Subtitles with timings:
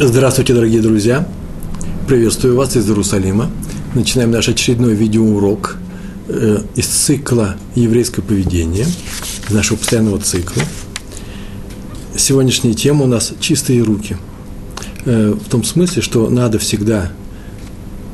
[0.00, 1.26] Здравствуйте, дорогие друзья!
[2.06, 3.50] Приветствую вас из Иерусалима.
[3.96, 5.76] Начинаем наш очередной видеоурок
[6.28, 8.86] э, из цикла «Еврейское поведение»,
[9.48, 10.62] из нашего постоянного цикла.
[12.16, 14.16] Сегодняшняя тема у нас «Чистые руки».
[15.04, 17.10] Э, в том смысле, что надо всегда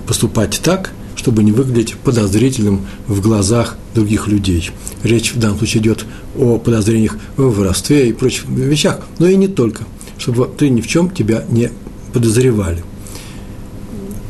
[0.07, 4.71] поступать так, чтобы не выглядеть подозрительным в глазах других людей.
[5.03, 6.07] Речь в данном случае идет
[6.39, 9.85] о подозрениях в воровстве и прочих вещах, но и не только–
[10.25, 11.71] чтобы ты ни в чем тебя не
[12.15, 12.83] подозревали.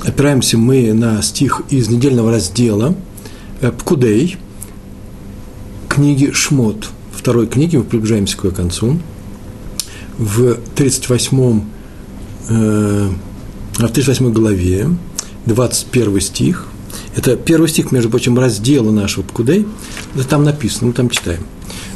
[0.04, 2.96] Опираемся мы на стих из недельного раздела
[3.60, 4.36] э, Пкудей,
[5.88, 8.98] книги Шмот, второй книги, мы приближаемся к ее концу,
[10.18, 11.62] в 38,
[12.48, 13.08] э,
[13.74, 14.88] в 38 главе,
[15.46, 16.66] 21 стих,
[17.14, 19.64] это первый стих, между прочим, раздела нашего Пкудей,
[20.16, 21.44] это там написано, мы там читаем.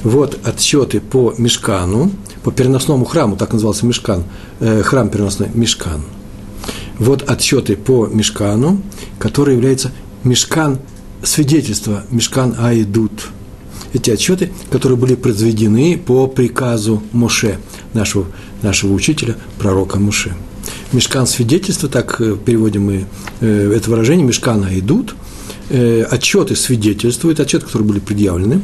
[0.05, 2.13] Вот отсчеты по Мешкану,
[2.49, 4.25] по переносному храму, так назывался Мешкан,
[4.61, 6.01] э, храм переносной Мешкан.
[6.99, 8.81] Вот отсчеты по Мешкану,
[9.19, 9.93] который является
[10.25, 10.79] Мешкан
[11.23, 13.29] свидетельства, Мешкан Айдут.
[13.93, 17.59] Эти отчеты, которые были произведены по приказу Моше,
[17.93, 18.25] нашего,
[18.63, 20.33] нашего учителя, пророка Моше.
[20.93, 23.05] Мешкан свидетельства, так э, переводим мы
[23.43, 25.15] э, это выражение, Мешкана идут,
[25.69, 28.63] э, отчеты свидетельствуют, отчеты, которые были предъявлены,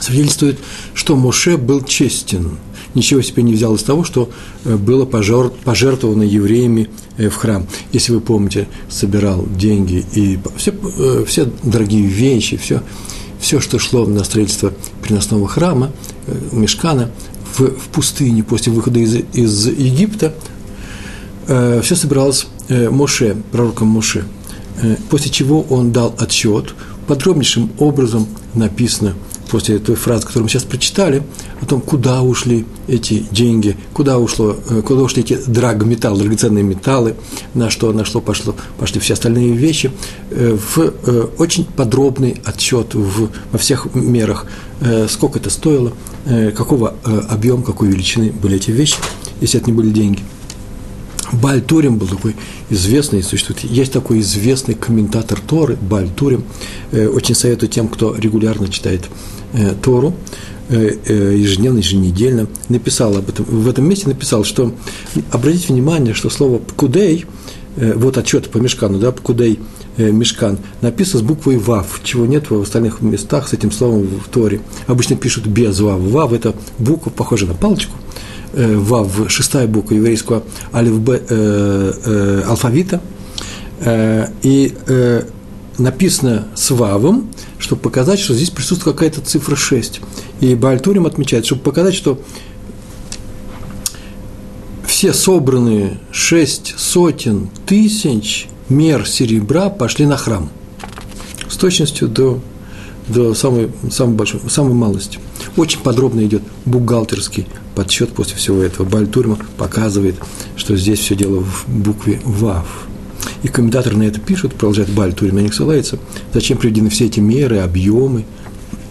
[0.00, 0.58] свидетельствуют,
[0.94, 2.58] что Моше был честен,
[2.94, 4.30] ничего себе не взял из того, что
[4.64, 7.66] э, было пожертвовано евреями э, в храм.
[7.92, 12.82] Если вы помните, собирал деньги и все, э, все дорогие вещи, все,
[13.40, 14.72] все, что шло на строительство
[15.02, 15.92] приносного храма,
[16.52, 17.10] мешкана,
[17.56, 20.34] в, в пустыне после выхода из, из Египта,
[21.46, 24.24] все собиралось Моше, пророком Моше,
[25.08, 26.74] после чего он дал отчет,
[27.06, 29.14] подробнейшим образом написано–
[29.50, 31.22] после той фразы, которую мы сейчас прочитали,
[31.60, 37.14] о том, куда ушли эти деньги, куда, ушло, э, куда ушли эти драгметаллы, драгоценные металлы,
[37.54, 39.90] на что, на что пошло, пошли все остальные вещи,
[40.30, 44.46] э, в э, очень подробный отчет в, во всех мерах,
[45.08, 45.92] сколько это стоило,
[46.56, 46.94] какого
[47.28, 48.94] объема, какой величины были эти вещи,
[49.40, 50.22] если это не были деньги–
[51.32, 52.36] Бальтурим был такой
[52.70, 56.44] известный, существует, есть такой известный комментатор Торы, Бальтурим.
[56.92, 59.08] Очень советую тем, кто регулярно читает
[59.52, 60.14] Э, Тору,
[60.68, 64.74] э, э, ежедневно, еженедельно, написал об этом, в этом месте написал, что,
[65.30, 67.24] обратите внимание, что слово «пкудей»,
[67.76, 69.60] вот отчет по мешкану, да, «пкудей»,
[69.96, 74.60] мешкан, написано с буквой «вав», чего нет в остальных местах с этим словом в Торе.
[74.86, 76.00] Обычно пишут без «вав».
[76.00, 77.94] «Вав»– это буква, похожая на палочку,
[78.52, 80.42] «вав»– шестая буква еврейского
[80.72, 83.00] алифбе, э, э, алфавита,
[83.80, 85.22] э, и э,
[85.78, 90.00] написано с «вавом», чтобы показать, что здесь присутствует какая-то цифра 6.
[90.40, 92.20] И Бальтурим отмечает, чтобы показать, что
[94.86, 100.50] все собранные шесть сотен тысяч мер серебра пошли на храм
[101.48, 102.40] с точностью до,
[103.06, 105.18] до самой, самой, большой, самой малости.
[105.56, 107.46] Очень подробно идет бухгалтерский
[107.78, 108.84] подсчет после всего этого.
[108.88, 110.16] Бальтурима показывает,
[110.56, 112.66] что здесь все дело в букве ВАВ.
[113.44, 115.96] И комментаторы на это пишут, продолжает Баль Турин на них ссылается,
[116.34, 118.24] зачем приведены все эти меры, объемы,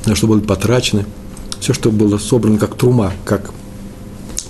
[0.05, 1.05] на что будут потрачены,
[1.59, 3.51] все, что было собрано как трума, как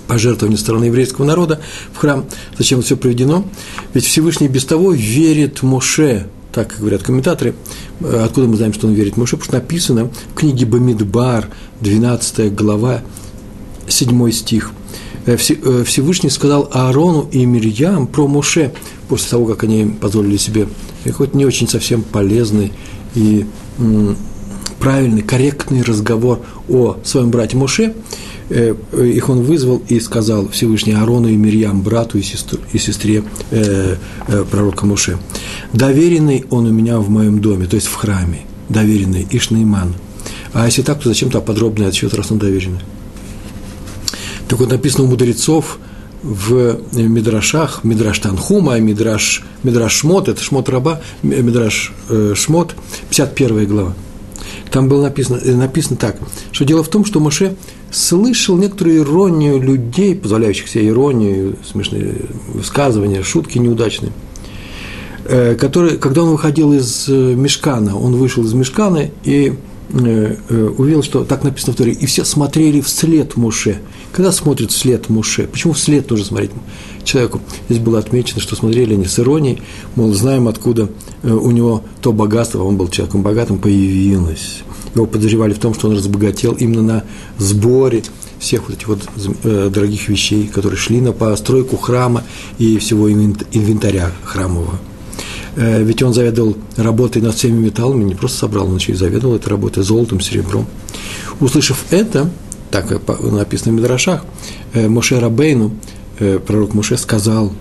[0.08, 1.60] пожертвование стороны еврейского народа
[1.92, 2.26] в храм.
[2.60, 3.44] Зачем все приведено?
[3.96, 7.56] Ведь Всевышний без того верит Моше, так говорят комментаторы.
[8.02, 9.36] Откуда мы знаем, что он верит Моше?
[9.36, 11.50] Потому что написано в книге Бамидбар,
[11.82, 13.02] 12 глава,
[13.88, 14.72] 7 стих.
[15.26, 18.72] Э, э, Всевышний сказал Аарону и Мирьям про Моше,
[19.10, 20.68] после того, как они позволили себе
[21.12, 22.74] хоть не очень совсем полезный
[23.16, 23.46] и
[24.80, 27.94] правильный, корректный разговор о своем брате Моше,
[28.50, 33.24] э, их он вызвал и сказал Всевышний Аарону и Мирьям, брату и, сестру, и сестре
[33.52, 33.96] э,
[34.28, 35.18] э, пророка Моше,
[35.74, 39.94] доверенный он у меня в моем доме, то есть в храме, доверенный Ишнейман.
[40.54, 42.82] А если так, то зачем то подробный отчет, раз он доверенный?
[44.48, 45.78] Так вот, написано у мудрецов
[46.24, 52.76] в Мидрашах, Мидраш Танхума, Мидраш, Мидраш Шмот, это Шмот Раба, Мидраш э, Шмот,
[53.10, 53.94] 51 глава.
[54.72, 56.18] Там было написано, э, написано так,
[56.52, 57.56] что дело в том, что Моше
[57.92, 62.16] слышал некоторую иронию людей, позволяющих себе иронию, смешные
[62.48, 64.12] высказывания, шутки неудачные,
[65.26, 71.04] э, которые, когда он выходил из Мешкана, он вышел из Мешкана и Э, э, увидел,
[71.04, 73.80] что так написано в Торе, и все смотрели вслед Муше.
[74.12, 75.48] Когда смотрят вслед Муше?
[75.48, 76.52] Почему вслед тоже смотреть
[77.04, 77.40] человеку?
[77.70, 79.62] Здесь было отмечено, что смотрели они с иронией,
[79.96, 80.90] мол, знаем, откуда
[81.24, 84.64] э, у него то богатство, он был человеком богатым, появилось.
[84.96, 87.04] Его подозревали в том, что он разбогател именно на
[87.38, 88.04] сборе
[88.40, 89.02] всех вот этих вот
[89.44, 92.24] э, дорогих вещей, которые шли на постройку храма
[92.58, 94.80] и всего инвентаря храмового.
[95.58, 99.36] Э, ведь он заведовал работой над всеми металлами, не просто собрал, он еще и заведовал
[99.36, 100.68] этой работой золотом, серебром.
[101.40, 102.30] Услышав это,
[102.70, 102.92] так
[103.24, 104.24] написано в Медрашах,
[104.74, 105.72] э, Моше Рабейну,
[106.20, 107.54] э, пророк Моше сказал,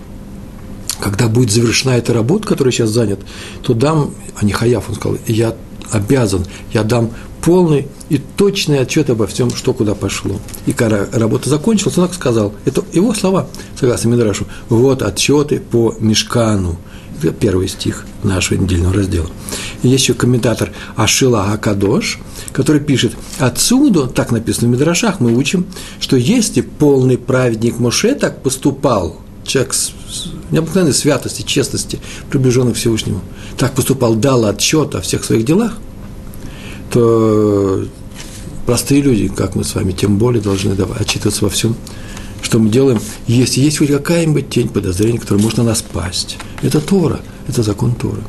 [0.99, 3.19] когда будет завершена эта работа, которая сейчас занят,
[3.63, 5.55] то дам, а не Хаяф, он сказал, я
[5.91, 7.09] обязан, я дам
[7.41, 10.35] полный и точный отчет обо всем, что куда пошло.
[10.67, 13.47] И когда работа закончилась, он так сказал, это его слова,
[13.79, 16.77] согласно Мидрашу, вот отчеты по Мешкану,
[17.39, 19.29] первый стих нашего недельного раздела.
[19.83, 22.19] Есть еще комментатор Ашила Акадош,
[22.53, 25.65] который пишет, отсюда, так написано в Мидрашах, мы учим,
[25.99, 29.91] что если полный праведник Моше так поступал, человек с
[30.51, 31.99] необыкновенной святости, честности,
[32.29, 33.21] приближенный к Всевышнему,
[33.57, 35.77] так поступал, дал отчет о всех своих делах,
[36.91, 37.85] то
[38.65, 41.75] простые люди, как мы с вами, тем более должны отчитываться во всем,
[42.41, 46.37] что мы делаем, если есть хоть какая-нибудь тень подозрения, которая может на нас пасть.
[46.61, 48.21] Это Тора, это закон Торы.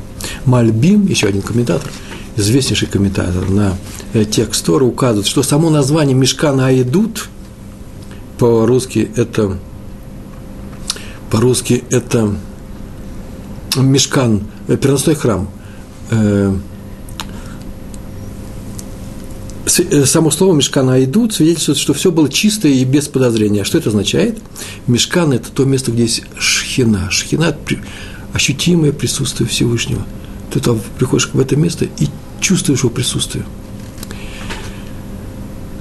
[0.45, 1.89] Мальбим, еще один комментатор,
[2.35, 3.77] известнейший комментатор на
[4.13, 7.29] э, текст Торы, указывает, что само название Мешкана Аидут
[8.37, 9.57] по-русски это
[11.29, 12.35] по-русски это
[13.75, 15.43] Мешкан, э, переносной храм.
[15.43, 15.49] Э,
[16.11, 16.53] Э,
[19.69, 23.63] само слово мешкана идут свидетельствует, что все было чисто и без подозрения.
[23.63, 24.37] Что это означает?
[24.87, 27.09] Мешкан– это то место, где есть шхина.
[27.11, 27.55] Шхина–
[28.33, 30.05] ощутимое присутствие Всевышнего.
[30.51, 32.07] Ты там приходишь в это место и
[32.39, 33.45] чувствуешь его присутствие.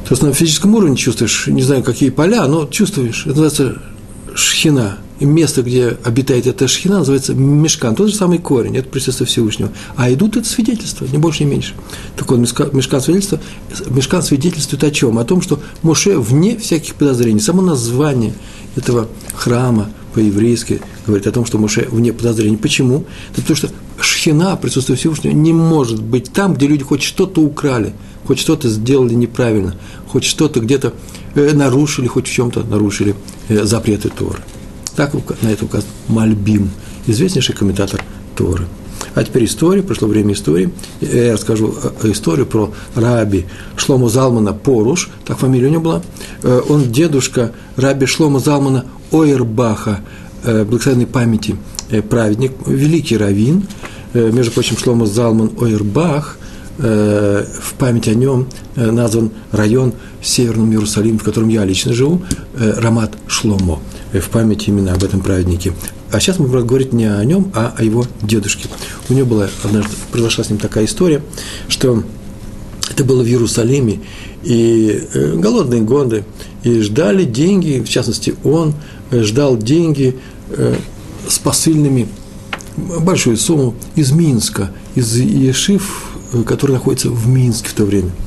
[0.05, 3.27] То есть на физическом уровне чувствуешь, не знаю, какие поля, но чувствуешь.
[3.27, 3.83] Это называется
[4.35, 9.73] шхина– место, где обитает эта шхина, называется мешкан, тот же самый корень, это присутствие Всевышнего.
[9.97, 11.75] А идут это свидетельство, ни больше, ни меньше.
[12.17, 13.41] Так вот, мешкан свидетельства,
[13.89, 15.19] мешкан свидетельствует о чем?
[15.19, 17.41] О том, что Моше вне всяких подозрений.
[17.41, 18.35] Само название
[18.77, 22.57] этого храма по-еврейски говорит о том, что Моше вне подозрений.
[22.57, 23.05] Почему?
[23.33, 23.69] Это потому что
[24.01, 27.93] шхина, присутствие Всевышнего, не может быть там, где люди хоть что-то украли,
[28.27, 29.75] хоть что-то сделали неправильно,
[30.07, 30.93] хоть что-то где-то
[31.35, 33.15] э, нарушили, хоть в чем-то нарушили
[33.49, 34.39] э, запреты Торы.
[34.99, 35.13] Так
[35.43, 36.71] на это указан Мальбим,
[37.07, 38.03] известнейший комментатор
[38.35, 38.67] Торы.
[39.15, 40.73] А теперь история, прошло время истории.
[41.01, 41.73] Я расскажу
[42.03, 43.47] э, историю про раби
[43.77, 46.03] Шлому Залмана Поруш, так фамилия у него была.
[46.43, 50.01] Э, он дедушка раби Шлома Залмана Ойербаха,
[50.43, 51.55] э, благословенной памяти
[52.11, 53.69] праведник, великий раввин.
[54.15, 56.39] Между прочим, Шлома Залман Ойербах,
[56.77, 62.23] в память о нем назван район в Северном Иерусалиме, в котором я лично живу,
[62.57, 63.81] Рамат Шломо–
[64.13, 65.73] в память именно об этом праведнике.
[66.11, 68.69] А сейчас мы будем говорить не о нем, а о его дедушке.
[69.09, 71.23] У него была однажды, произошла с ним такая история,
[71.69, 72.03] что
[72.91, 74.01] это было в Иерусалиме,
[74.43, 76.25] и э, голодные годы,
[76.63, 78.75] и ждали деньги, в частности, он
[79.11, 80.17] э, ждал деньги
[80.51, 80.77] э,
[81.29, 82.09] с посыльными,
[82.77, 86.13] большую сумму из Минска, из Ешив,
[86.47, 88.11] который находится в Минске в то время–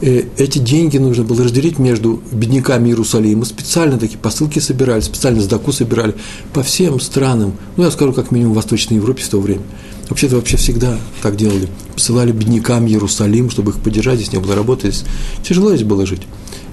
[0.00, 3.44] эти деньги нужно было разделить между бедняками Иерусалима.
[3.44, 6.14] Специально такие посылки собирали, специально сдаку собирали
[6.52, 7.54] по всем странам.
[7.76, 9.62] Ну, я скажу, как минимум, в Восточной Европе в то время.
[10.08, 11.68] Вообще-то вообще всегда так делали.
[11.94, 14.90] Посылали беднякам Иерусалим, чтобы их поддержать, здесь не было работы.
[14.90, 15.04] Здесь
[15.42, 16.22] тяжело здесь было жить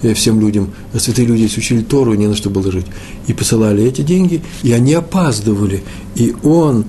[0.02, 0.72] э, всем людям.
[0.98, 2.86] Святые люди здесь учили Тору, не на что было жить.
[3.28, 5.84] И посылали эти деньги, и они опаздывали.
[6.16, 6.86] И он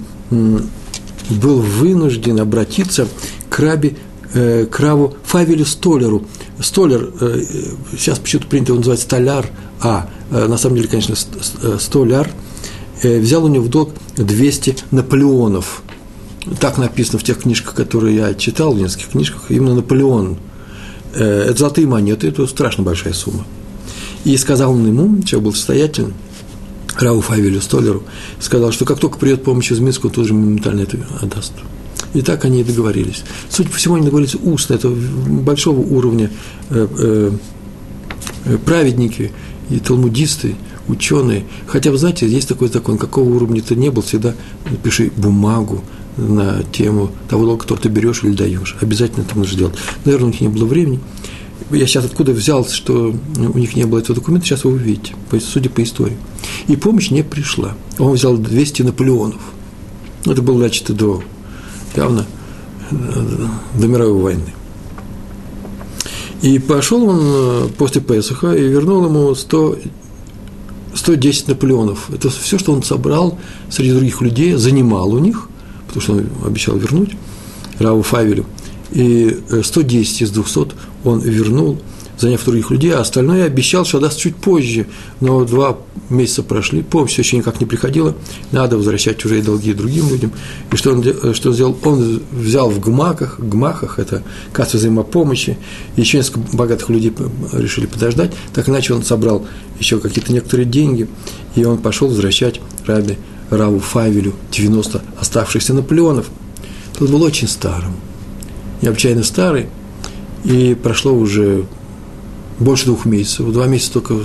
[1.30, 3.08] был вынужден обратиться
[3.48, 3.96] к раби
[4.34, 6.24] э, Краву Фавелю Столеру.
[6.60, 7.42] Столер, э,
[7.96, 9.46] сейчас почему-то принято его называть столяр,
[9.80, 12.30] а э, на самом деле, конечно, э, столяр,
[13.02, 15.82] э, взял у него в долг 200 Наполеонов.
[16.60, 20.36] Так написано в тех книжках, которые я читал, в нескольких книжках, именно Наполеон.
[21.14, 23.46] Э, это золотые монеты, это страшно большая сумма.
[24.24, 26.14] И сказал он ему, человек был состоятельный,
[26.98, 28.04] Рау Фавелю Столеру,
[28.40, 31.52] сказал, что как только придет помощь из Минска, он тоже моментально это отдаст.
[32.14, 33.24] И так они и договорились.
[33.50, 36.30] Судя по всему, они договорились устно, это большого уровня
[36.70, 37.30] э, э,
[38.44, 39.32] э, праведники
[39.68, 40.54] и талмудисты,
[40.86, 41.44] ученые.
[41.66, 44.34] Хотя, вы знаете, есть такой закон, какого уровня ты не был, всегда
[44.82, 45.82] пиши бумагу
[46.16, 48.76] на тему того, кто ты берешь или даешь.
[48.80, 49.74] Обязательно это нужно делать.
[50.04, 51.00] Наверное, у них не было времени.
[51.70, 55.70] Я сейчас откуда взял, что у них не было этого документа, сейчас вы увидите, судя
[55.70, 56.16] по истории.
[56.68, 57.74] И помощь не пришла.
[57.98, 59.40] Он взял 200 Наполеонов.
[60.26, 61.22] Это было, значит, до
[61.96, 62.26] явно
[62.90, 62.94] э,
[63.78, 64.54] до мировой войны.
[66.42, 69.78] И пошел он э, после Песаха и вернул ему 100,
[70.94, 72.10] 110 Наполеонов.
[72.10, 73.38] Это все, что он собрал
[73.70, 75.48] среди других людей, занимал у них,
[75.86, 77.12] потому что он обещал вернуть
[77.78, 78.44] Раву Фавелю.
[78.92, 80.68] И 110 э, из 200
[81.04, 81.78] он вернул
[82.18, 84.86] заняв других людей, а остальное обещал, что даст чуть позже.
[85.20, 85.78] Но два
[86.10, 88.14] месяца прошли, помощь все еще никак не приходила,
[88.52, 90.32] надо возвращать чужие долги другим людям.
[90.72, 91.76] И что он, что сделал?
[91.84, 95.58] Он взял в гмаках, гмахах, это касса взаимопомощи,
[95.96, 97.12] еще несколько богатых людей
[97.52, 99.46] решили подождать, так иначе он собрал
[99.78, 101.08] еще какие-то некоторые деньги,
[101.54, 103.16] и он пошел возвращать Раби
[103.50, 106.26] Раву Фавелю 90 оставшихся Наполеонов.
[106.98, 107.94] Тот был очень старым,
[108.82, 109.66] необычайно старый,
[110.44, 111.66] и прошло уже
[112.58, 114.16] больше двух месяцев, два месяца только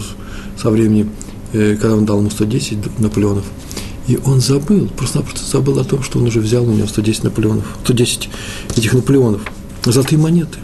[0.62, 1.10] со времени,
[1.54, 3.46] э, когда он дал ему 110 Наполеонов.
[4.08, 7.66] И он забыл, просто-напросто забыл о том, что он уже взял у него 110 Наполеонов,
[7.84, 8.30] 110
[8.76, 9.42] этих Наполеонов,
[9.86, 10.60] золотые монеты.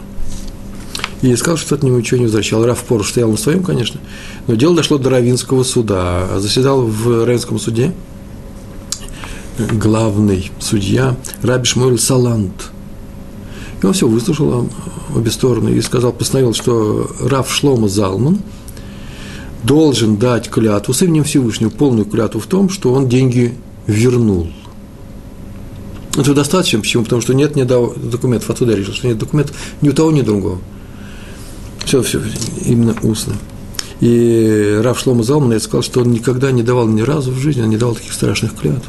[1.22, 2.64] И сказал, что него ничего не возвращал.
[2.64, 4.00] Раф Пор стоял на своем, конечно,
[4.46, 6.38] но дело дошло до Равинского суда.
[6.38, 7.94] Заседал в Равинском суде
[9.58, 12.70] главный судья Раби Шмуэль Салант.
[13.82, 14.68] И он все выслушал
[15.16, 18.40] обе стороны и сказал, постановил, что Раф Шлома Залман
[19.62, 23.54] должен дать клятву с именем Всевышнего, полную клятву в том, что он деньги
[23.86, 24.48] вернул.
[26.16, 27.04] Это достаточно, почему?
[27.04, 30.20] Потому что нет ни документов, отсюда я решил, что нет документов ни у того, ни
[30.20, 30.58] у другого.
[31.84, 32.20] Все, все,
[32.64, 33.34] именно устно.
[34.00, 37.62] И Раф Шлома Залман я сказал, что он никогда не давал ни разу в жизни,
[37.62, 38.86] он не давал таких страшных клятв.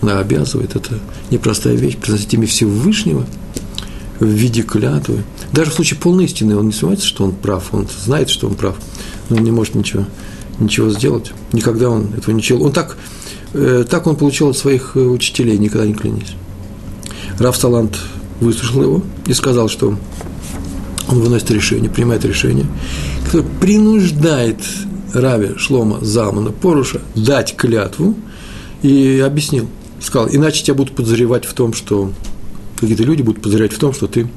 [0.00, 0.98] Она обязывает, это
[1.30, 3.26] непростая вещь, приносить имя Всевышнего
[4.20, 5.24] в виде клятвы.
[5.52, 8.54] Даже в случае полной истины он не сомневается, что он прав, он знает, что он
[8.54, 8.76] прав,
[9.28, 10.04] но он не может ничего,
[10.58, 11.32] ничего сделать.
[11.52, 12.64] Никогда он этого не делал.
[12.64, 12.96] Он так,
[13.52, 16.34] э, так он получил от своих э, учителей, никогда не клянись.
[17.38, 17.98] Раф Салант
[18.40, 19.96] выслушал его и сказал, что
[21.08, 22.66] он выносит решение, принимает решение,
[23.24, 24.58] которое принуждает
[25.12, 28.14] Рави Шлома Залмана Поруша дать клятву
[28.82, 29.68] и объяснил,
[30.00, 32.10] сказал, иначе тебя будут подозревать в том, что
[32.84, 34.28] какие-то люди будут подозревать в том, что ты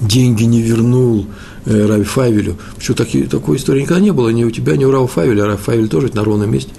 [0.00, 1.26] деньги не вернул
[1.64, 2.56] э, Рави Фавелю.
[2.76, 5.46] Почему таки, такой истории никогда не было, ни у тебя, ни у Рава Фавеля, а
[5.46, 6.72] Рав тоже на ровном месте.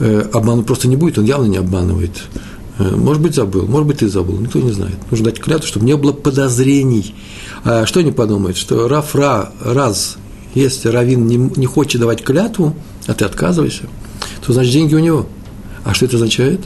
[0.00, 2.12] Э, обман просто не будет, он явно не обманывает.
[2.78, 4.96] Э, может быть, забыл, может быть, ты забыл, никто не знает.
[5.10, 7.14] Нужно дать клятву, чтобы не было подозрений.
[7.64, 8.56] А что они подумают?
[8.56, 10.16] Что Раф Ра, раз,
[10.54, 12.74] если Равин не, не хочет давать клятву,
[13.06, 13.84] а ты отказываешься,
[14.44, 15.26] то значит деньги у него.
[15.84, 16.60] А что это означает?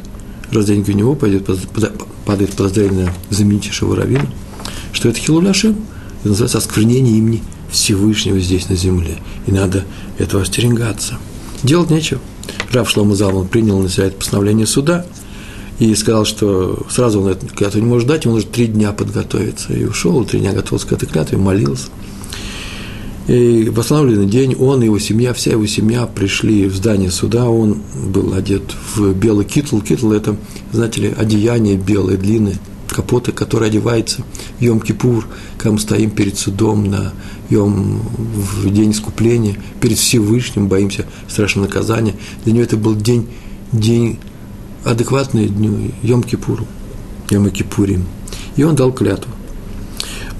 [0.50, 1.48] Раз деньги у него пойдет,
[2.24, 4.26] падает подозрение на равина,
[4.92, 5.76] что это хилуляшем,
[6.20, 9.18] это называется осквернение имени Всевышнего здесь на земле.
[9.46, 9.84] И надо
[10.18, 11.18] этого остерегаться.
[11.62, 12.20] Делать нечего.
[12.72, 15.06] Рав Шлома Залман принял на себя это постановление суда
[15.78, 19.72] и сказал, что сразу он эту клятву не может дать, ему нужно три дня подготовиться.
[19.72, 21.88] И ушел, три дня готовился к этой клятве, молился.
[23.26, 27.48] И в восстановленный день он и его семья, вся его семья пришли в здание суда.
[27.48, 28.62] Он был одет
[28.94, 29.80] в белый китл.
[29.80, 30.36] Китл– это,
[30.72, 34.22] знаете ли, одеяние белое, длинное, капоты, который одевается
[34.58, 35.24] в Йом-Кипур,
[35.56, 37.12] когда мы стоим перед судом на
[37.48, 38.00] Йом,
[38.62, 42.14] в день искупления, перед Всевышним, боимся страшного наказания.
[42.44, 43.28] Для него это был день,
[43.72, 44.18] день
[44.84, 46.66] адекватный дню Йом-Кипуру,
[47.30, 48.02] Йом-Кипурим.
[48.56, 49.32] И он дал клятву.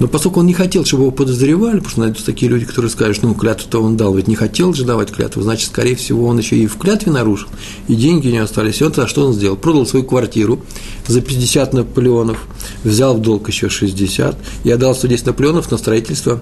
[0.00, 3.22] Но поскольку он не хотел, чтобы его подозревали, потому что найдутся такие люди, которые скажут,
[3.22, 6.56] ну, клятву-то он дал, ведь не хотел же давать клятву, значит, скорее всего, он еще
[6.56, 7.48] и в клятве нарушил,
[7.86, 8.80] и деньги не остались.
[8.80, 9.56] И он тогда что он сделал?
[9.56, 10.60] Продал свою квартиру
[11.06, 12.38] за 50 наполеонов,
[12.82, 16.40] взял в долг еще 60 и отдал 110 наполеонов на строительство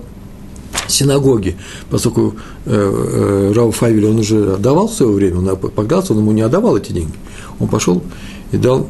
[0.88, 1.56] синагоги,
[1.90, 6.32] поскольку э, э, Рау Фавель, он уже отдавал в свое время, он погнался, он ему
[6.32, 7.14] не отдавал эти деньги.
[7.58, 8.02] Он пошел
[8.50, 8.88] и дал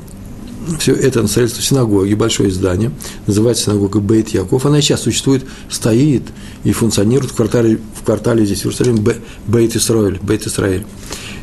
[0.79, 2.91] все это на строительство синагоги, большое здание,
[3.27, 4.67] называется синагога Бейт Яков.
[4.67, 6.23] Она сейчас существует, стоит
[6.65, 9.17] и функционирует в квартале, в квартале здесь, в Иерусалиме,
[9.47, 10.85] Бейт Исраиль, Бейт Исраиль.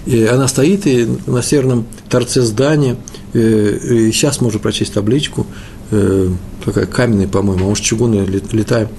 [0.06, 2.96] И она стоит и на северном торце здания,
[3.34, 5.46] э, и сейчас можно прочесть табличку,
[5.92, 6.30] э,
[6.64, 8.90] такая каменная, по-моему, а может, чугунная, летая,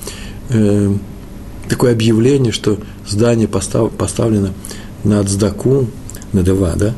[0.50, 0.92] э,
[1.68, 4.52] такое объявление, что здание поставлено
[5.04, 5.86] на Цдаку,
[6.32, 6.94] на Дева, да,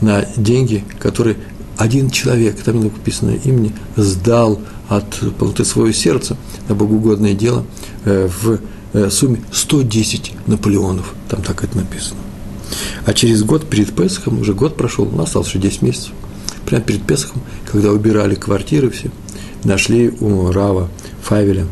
[0.00, 1.36] на деньги, которые
[1.76, 6.36] один человек, там не написано имени, сдал от полноты своего сердца
[6.68, 7.64] на богоугодное дело
[8.04, 8.60] э, в
[8.92, 11.12] э, сумме 110 Наполеонов.
[11.28, 12.20] Там так это написано.
[13.04, 16.12] А через год перед Песохом, уже год прошел, у нас осталось еще 10 месяцев,
[16.64, 19.10] прямо перед Песохом, когда убирали квартиры все,
[19.64, 20.88] нашли у Рава
[21.22, 21.66] Фавеля,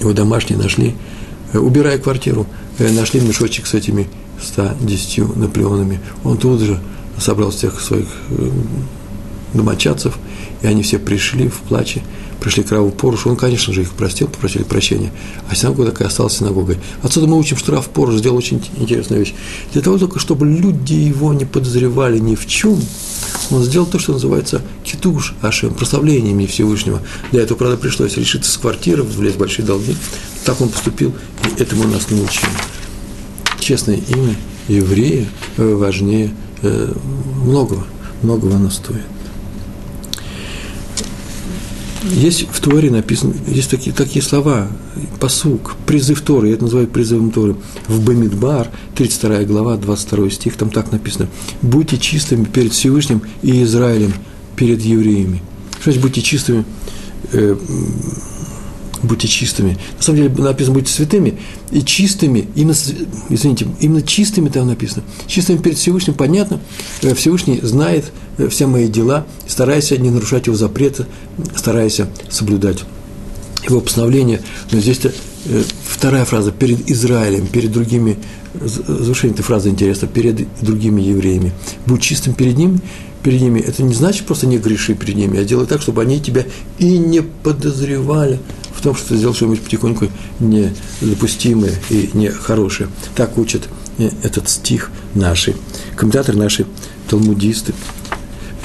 [0.00, 0.94] его домашние нашли,
[1.52, 2.46] э, убирая квартиру,
[2.78, 4.08] нашли мешочек с этими
[4.42, 6.00] 110 Наполеонами.
[6.24, 6.80] Он тут же
[7.18, 8.50] собрал всех своих э,
[9.54, 10.18] домочадцев,
[10.62, 12.02] и они все пришли в плаче,
[12.40, 15.12] пришли к Раву Порушу, он, конечно же, их простил, попросили прощения,
[15.48, 16.78] а синагога такая осталась синагогой.
[17.02, 19.34] Отсюда мы учим, что Рав Поруш сделал очень интересную вещь.
[19.72, 22.80] Для того только, чтобы люди его не подозревали ни в чем,
[23.50, 27.02] он сделал то, что называется китуш Ашем, прославление имени Всевышнего.
[27.32, 29.96] Для этого, правда, пришлось решиться с квартиры, влезть в большие долги,
[30.44, 31.12] Так он поступил,
[31.44, 32.48] и этому нас научил.
[33.60, 34.36] Честное имя
[34.68, 36.30] еврея э, важнее
[36.66, 36.92] э,
[37.44, 37.84] многого,
[38.22, 39.04] многого оно стоит.
[42.12, 44.68] Есть в Торе написано, есть такие, такие слова,
[45.18, 47.56] посук, призыв Торы, я это называю призывом Торы,
[47.88, 51.28] в Бамидбар, 32 глава, 22 стих, там так написано,
[51.62, 54.12] «Будьте чистыми перед Всевышним и Израилем,
[54.54, 55.42] перед евреями».
[55.80, 56.64] Что значит «будьте чистыми»?
[57.32, 57.56] Э,
[59.06, 59.78] будьте чистыми.
[59.96, 61.38] На самом деле написано будьте святыми
[61.70, 62.74] и чистыми, именно,
[63.28, 65.02] извините, именно чистыми там написано.
[65.26, 66.60] Чистыми перед Всевышним, понятно,
[67.02, 71.06] э, Всевышний знает э, все мои дела, старайся не нарушать его запреты,
[71.56, 72.84] старайся соблюдать
[73.64, 74.40] его постановления.
[74.70, 75.12] Но здесь-то
[75.46, 78.16] э, вторая фраза, перед Израилем, перед другими,
[78.54, 81.52] завершение этой фразы интересно, перед другими евреями.
[81.86, 82.80] Будь чистым перед ним,
[83.26, 83.58] перед ними.
[83.58, 86.44] Это не значит просто не греши перед ними, а делай так, чтобы они тебя
[86.78, 88.38] и не подозревали
[88.76, 90.08] в том, что ты сделал что-нибудь потихоньку
[90.40, 92.88] недопустимое и нехорошее.
[93.14, 93.68] Так учат
[93.98, 95.56] э, этот стих наши,
[95.96, 96.66] комментаторы наши,
[97.08, 97.72] талмудисты,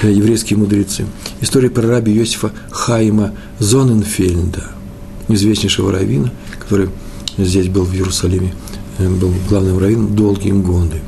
[0.02, 1.06] э, еврейские мудрецы.
[1.40, 4.72] История про раби Иосифа Хайма Зоненфельда,
[5.28, 6.90] известнейшего раввина, который
[7.38, 8.54] здесь был в Иерусалиме,
[8.98, 11.00] э, был главным раввином долгие годы.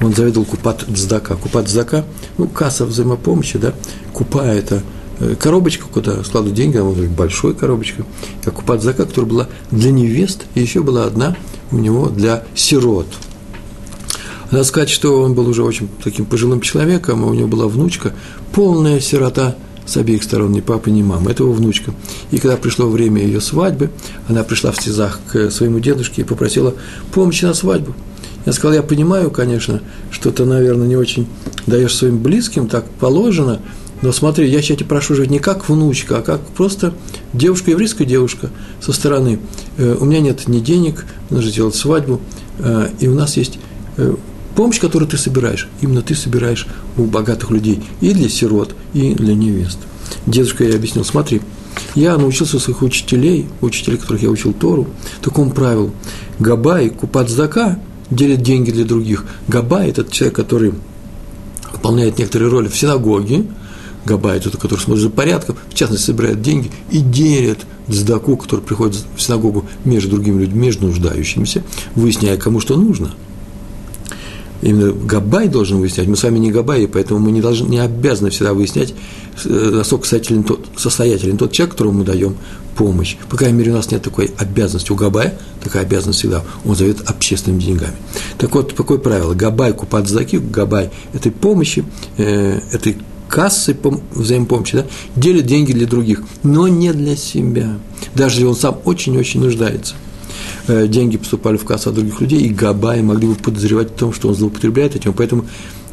[0.00, 1.34] Он заведовал купат дздака.
[1.34, 2.04] Купат дздака,
[2.38, 3.74] ну, касса взаимопомощи, да,
[4.12, 4.82] купа– это–
[5.38, 8.04] коробочку, куда складывают деньги, она быть большой коробочкой,
[8.42, 11.36] как у Падзака, которая была для невест, и еще была одна
[11.70, 13.06] у него для сирот.
[14.50, 18.12] Надо сказать, что он был уже очень таким пожилым человеком, а у него была внучка,
[18.52, 19.56] полная сирота
[19.86, 21.92] с обеих сторон, ни папы, ни мамы, это его внучка.
[22.30, 23.90] И когда пришло время ее свадьбы,
[24.28, 26.74] она пришла в слезах к своему дедушке и попросила
[27.12, 27.94] помощи на свадьбу.
[28.46, 29.80] Я сказал, я понимаю, конечно,
[30.10, 31.26] что ты, наверное, не очень
[31.66, 33.60] даешь своим близким, так положено–
[34.02, 36.94] но смотри, я тебя прошу жить не как внучка, а как просто
[37.32, 39.38] девушка, еврейская девушка со стороны.
[39.78, 42.20] Э, у меня нет ни денег, нужно сделать свадьбу,
[42.58, 43.58] э, и у нас есть
[43.96, 44.14] э,
[44.54, 45.68] помощь, которую ты собираешь.
[45.80, 49.78] Именно ты собираешь у богатых людей и для сирот, и для невест.
[50.26, 51.40] Дедушка я объяснил, смотри,
[51.94, 54.86] я научился у своих учителей, учителей, которых я учил Тору,
[55.22, 55.92] такому правилу.
[56.38, 57.78] Габай, купацдака
[58.10, 59.24] делит деньги для других.
[59.48, 60.74] Габай– это человек, который
[61.72, 63.44] выполняет некоторые роли в синагоге,
[64.04, 69.02] Габай, тот, который смотрит за порядком, в частности, собирает деньги и делит дздаку, который приходит
[69.16, 71.62] в синагогу между другими людьми, между нуждающимися,
[71.94, 73.14] выясняя, кому что нужно.
[74.62, 76.06] Именно Габай должен выяснять.
[76.08, 78.94] Мы с вами не Габай, поэтому мы не, должны, не обязаны всегда выяснять,
[79.44, 82.36] э, насколько состоятелен тот, состоятелен тот человек, которому мы даем
[82.74, 83.16] помощь.
[83.28, 84.90] По крайней мере, у нас нет такой обязанности.
[84.90, 86.42] У Габая такая обязанность всегда.
[86.64, 87.94] Он зовет общественными деньгами.
[88.38, 89.34] Так вот, какое правило?
[89.34, 91.84] Габай купат заки, Габай этой помощи,
[92.16, 92.96] э, этой
[93.34, 93.76] кассы
[94.12, 97.78] взаимопомощи, да, делит деньги для других, но не для себя,
[98.14, 99.96] даже если он сам очень-очень нуждается.
[100.68, 104.12] Э, деньги поступали в кассу от других людей, и Габай могли бы подозревать в том,
[104.12, 105.46] что он злоупотребляет этим, поэтому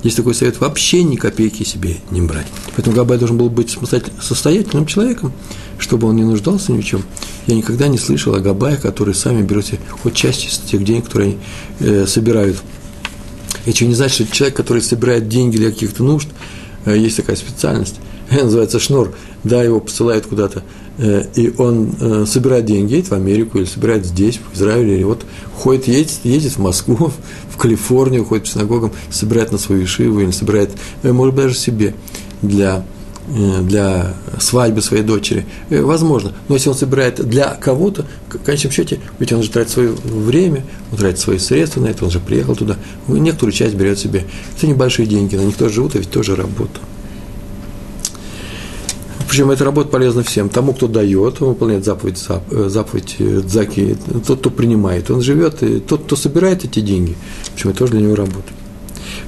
[0.04, 2.46] есть такой совет вообще ни копейки себе не брать.
[2.76, 3.76] Поэтому Габай должен был быть
[4.22, 5.34] состоятельным человеком,
[5.80, 7.02] чтобы он не нуждался ни в чем.
[7.48, 11.06] Я никогда не слышал о Габае, которые сами берут себе хоть часть из тех денег,
[11.06, 11.38] которые
[11.80, 12.58] они э, собирают.
[13.66, 16.28] Это не значит, что человек, который собирает деньги для каких-то нужд,
[16.86, 17.96] есть такая специальность,
[18.32, 19.14] называется шнур,
[19.44, 20.64] да, его посылают куда-то,
[20.98, 25.04] э, и он э, собирает деньги, едет в Америку или собирает здесь, в Израиле, или
[25.04, 27.12] вот ходит, едет, едет в Москву,
[27.50, 30.72] в Калифорнию, ходит по синагогам, собирает на свою шиву или собирает,
[31.04, 31.94] может быть, даже себе
[32.42, 32.84] для
[33.28, 36.34] для свадьбы своей дочери, возможно.
[36.48, 40.66] Но если он собирает для кого-то, в конечном счете, ведь он же тратит свое время,
[40.92, 44.26] он тратит свои средства на это, он же приехал туда, некоторую часть берет себе.
[44.58, 46.80] Это небольшие деньги, на них тоже живут, а ведь тоже работа.
[49.32, 50.50] Причем эта работа полезна всем.
[50.50, 53.96] Тому, кто дает, он выполняет заповедь, э, заповедь э, Дзаки,
[54.28, 57.16] тот, кто принимает, он живет, и тот, кто собирает эти деньги,
[57.56, 58.52] причем это тоже для него работа.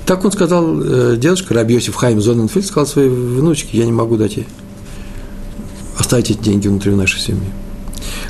[0.05, 4.35] Так он сказал, э, дедушка Рабиосиф Хайм Зоненфельд сказал своей внучке, я не могу дать
[4.35, 4.47] ей,
[5.97, 7.49] оставить эти деньги внутри нашей семьи.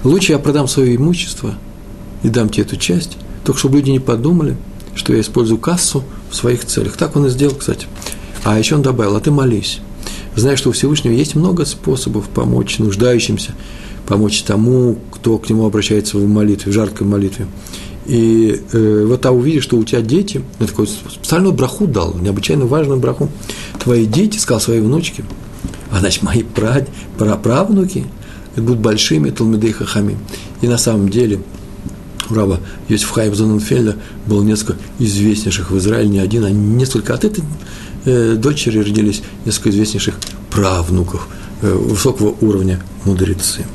[0.04, 1.56] Лучше я продам свое имущество
[2.22, 4.56] и дам тебе эту часть, только чтобы люди не подумали,
[4.96, 6.96] что я использую кассу в своих целях.
[6.96, 7.88] Так он и сделал, кстати.
[8.44, 9.80] А еще он добавил, а ты молись.
[10.36, 13.54] Знаешь, что у Всевышнего есть много способов помочь нуждающимся,
[14.08, 17.48] помочь тому, кто к нему обращается в молитве, в жаркой молитве.
[18.06, 22.66] И э, вот а увидишь, что у тебя дети, я такой специальную браху дал, необычайно
[22.66, 23.30] важную браху.
[23.80, 25.24] Твои дети, сказал своей внучке,
[25.92, 28.06] а значит, мои прад, праправнуки
[28.58, 30.18] будут большими Талмидей Хахами.
[30.62, 31.39] И на самом деле
[32.30, 37.13] у раба Йосиф Хайм Зоненфельда было несколько известнейших в Израиле, не один, а несколько.
[37.13, 37.44] От этой
[38.06, 40.16] э, дочери родились несколько известнейших
[40.50, 41.28] правнуков
[41.62, 43.66] э, высокого уровня мудрецы.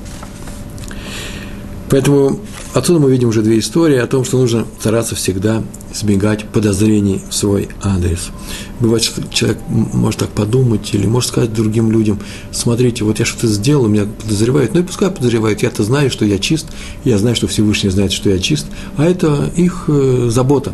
[1.90, 2.40] Поэтому
[2.78, 5.62] отсюда мы видим уже две истории о том, что нужно стараться всегда
[5.92, 8.28] избегать подозрений в свой адрес.
[8.80, 12.18] Бывает, что человек может так подумать или может сказать другим людям,
[12.50, 16.38] смотрите, вот я что-то сделал, меня подозревают, ну и пускай подозревают, я-то знаю, что я
[16.38, 16.66] чист,
[17.04, 20.72] я знаю, что Всевышний знает, что я чист, а это их э, забота.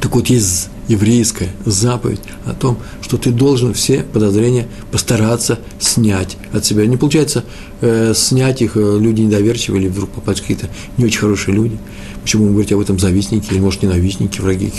[0.00, 6.64] Так вот, есть еврейская заповедь о том, что ты должен все подозрения постараться снять от
[6.64, 6.84] себя.
[6.84, 7.44] Не получается
[7.80, 11.78] э, снять их, э, люди недоверчивые или вдруг попасть какие-то не очень хорошие люди.
[12.22, 14.72] Почему вы говорите об этом завистники, или, может, ненавистники, враги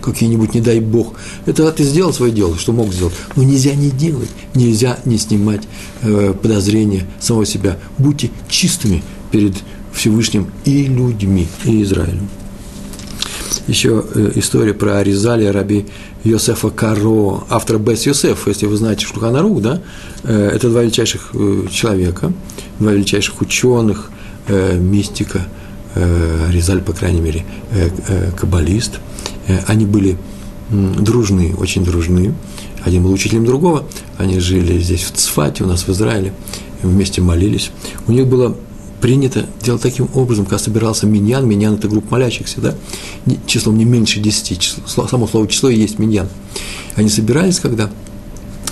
[0.00, 1.14] какие-нибудь, не дай бог.
[1.44, 3.14] Это ты сделал свое дело, что мог сделать.
[3.36, 5.62] Но нельзя не делать, нельзя не снимать
[6.00, 7.78] э, подозрения самого себя.
[7.98, 9.54] Будьте чистыми перед
[9.92, 12.30] Всевышним и людьми, и Израилем
[13.68, 15.86] еще э, история про Аризали раби
[16.24, 19.80] Йосефа Каро, автора Бес Йосеф, если вы знаете Шулханарух, да,
[20.24, 22.32] э, это два величайших э, человека,
[22.80, 24.10] два величайших ученых,
[24.48, 25.46] мистика,
[25.94, 27.44] Аризаль, по крайней мере,
[28.40, 28.98] каббалист.
[29.66, 30.16] Они были
[30.70, 32.32] дружны, очень дружны.
[32.82, 33.84] Один был учителем другого.
[34.16, 36.32] Они жили здесь, в Цфате, у нас в Израиле,
[36.82, 37.70] вместе молились.
[38.06, 38.56] У них было
[39.00, 42.74] принято делать таким образом, когда собирался миньян, миньян– это группа молящихся, да,
[43.46, 46.28] числом не меньше десяти, само слово число и есть миньян.
[46.96, 47.90] Они собирались, когда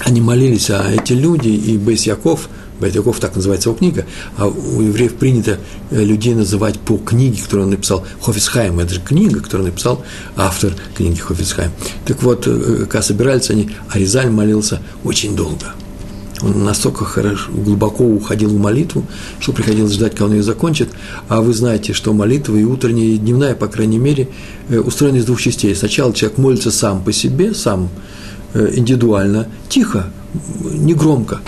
[0.00, 2.48] они молились, а эти люди и Бейс Яков,
[2.80, 4.04] Бейс Яков, так называется его книга,
[4.36, 5.58] а у евреев принято
[5.90, 10.04] э, людей называть по книге, которую он написал, Хофисхайм, это же книга, которую написал
[10.36, 11.70] автор книги Хофисхайм.
[12.04, 15.74] Так вот, э, когда собирались они, Аризаль молился очень долго–
[16.42, 19.04] он настолько хорошо, глубоко уходил в молитву,
[19.40, 20.88] что приходилось ждать, когда он ее закончит.
[21.28, 24.28] А вы знаете, что молитва и утренняя, и дневная, по крайней мере,
[24.68, 25.74] э, устроены из двух частей.
[25.74, 27.88] Сначала человек молится сам по себе, сам
[28.52, 30.10] э, индивидуально, тихо,
[30.62, 31.40] негромко.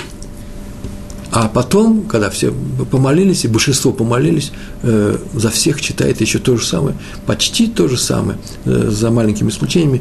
[1.31, 2.55] А потом, когда все
[2.91, 6.97] помолились, и большинство помолились, э, за всех читает еще то же самое,
[7.27, 10.01] почти то же самое, за маленькими исключениями.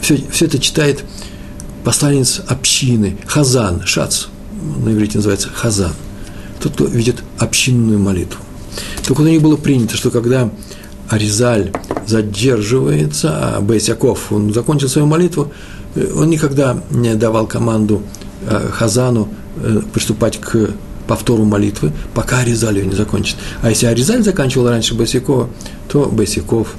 [0.00, 1.04] Все, все это читает
[1.84, 4.26] посланец общины, хазан, шац,
[4.84, 5.92] на иврите называется хазан,
[6.60, 8.40] тот, кто ведет общинную молитву.
[9.08, 10.50] Вот у них было принято, что когда
[11.08, 11.72] Аризаль
[12.06, 15.52] задерживается, а Бейсяков, он закончил свою молитву,
[15.94, 18.02] э, он никогда не давал команду
[18.46, 20.70] э, Хазану э, приступать к
[21.06, 23.36] повтору молитвы, пока Аризаль ее не закончит.
[23.60, 25.50] А если Аризаль заканчивал раньше Бейсякова,
[25.88, 26.74] то Бейсяков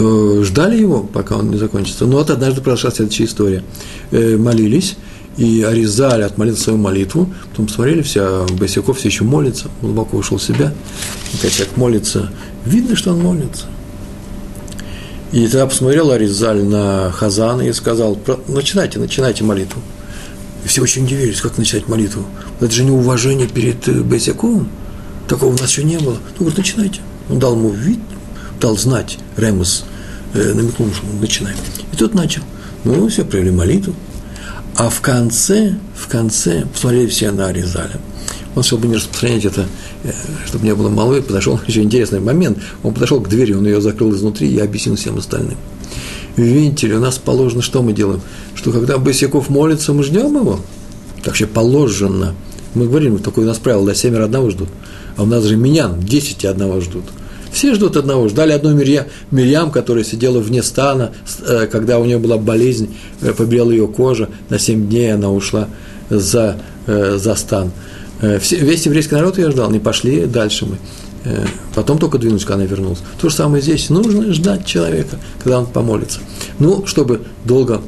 [0.00, 2.06] то ждали его, пока он не закончится.
[2.06, 3.62] Но вот однажды произошла следующая история.
[4.12, 4.96] Э, молились,
[5.36, 10.38] и Аризаль отмолил свою молитву, потом посмотрели, все, а Босяков все еще молится, глубоко ушел
[10.38, 10.72] в себя,
[11.34, 12.32] и когда молится,
[12.64, 13.66] видно, что он молится.
[15.32, 19.82] И тогда посмотрел Аризаль на Хазана и сказал, начинайте, начинайте молитву.
[20.64, 22.24] И все очень удивились, как начинать молитву.
[22.58, 24.70] Это же неуважение перед э, Бесяковым.
[25.28, 26.14] Такого у нас еще не было.
[26.14, 27.00] Ну, говорит, начинайте.
[27.28, 28.00] Он дал ему вид,
[28.60, 29.84] дал знать Ремус,
[30.34, 31.56] э, намекнул, что начинаем.
[31.92, 32.42] И тот начал.
[32.84, 33.94] Ну, все, провели молитву.
[34.76, 38.00] А в конце, в конце, посмотрели все на Аризаля.
[38.54, 39.66] Он, чтобы не распространять это,
[40.04, 40.12] э,
[40.46, 44.14] чтобы не было молвы, подошел, еще интересный момент, он подошел к двери, он ее закрыл
[44.14, 45.56] изнутри и объяснил всем остальным.
[46.36, 48.20] Видите у нас положено, что мы делаем?
[48.54, 50.60] Что когда Босяков молится, мы ждем его?
[51.22, 52.34] Так что положено.
[52.74, 54.68] Мы говорим, такое у нас правило, до семеро одного ждут.
[55.16, 57.04] А у нас же менян, десять и одного ждут.
[57.52, 58.28] Все ждут одного.
[58.28, 61.12] Ждали одну Мирьям, Мирьям, которая сидела вне стана,
[61.46, 65.68] э, когда у нее была болезнь, э, побелела ее кожа, на семь дней она ушла
[66.08, 67.72] за, э, за стан.
[68.40, 70.76] Все, весь еврейский народ ее ждал, не пошли дальше мы.
[71.74, 72.98] Потом только двинулись, когда она вернулась.
[73.18, 73.88] То же самое здесь.
[73.88, 76.20] Нужно ждать человека, когда он помолится.
[76.58, 77.80] Ну, чтобы долго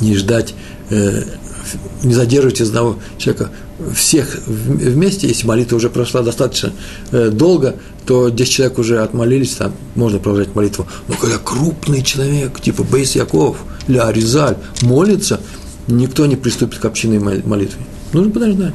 [0.00, 0.54] не ждать,
[0.90, 3.50] не задерживать из одного человека
[3.94, 6.72] всех вместе, если молитва уже прошла достаточно
[7.10, 10.86] долго, то 10 человек уже отмолились, там можно продолжать молитву.
[11.08, 13.58] Но когда крупный человек, типа Бейс Яков
[13.88, 15.40] или Аризаль, молится,
[15.88, 17.80] никто не приступит к общинной молитве.
[18.12, 18.74] Нужно подождать.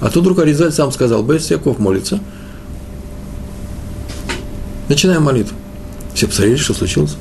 [0.00, 2.20] А тут вдруг Аризаль сам сказал, Бейс Яков молится.
[4.88, 5.56] Начинаем молитву.
[6.12, 7.16] Все посмотрели, что случилось.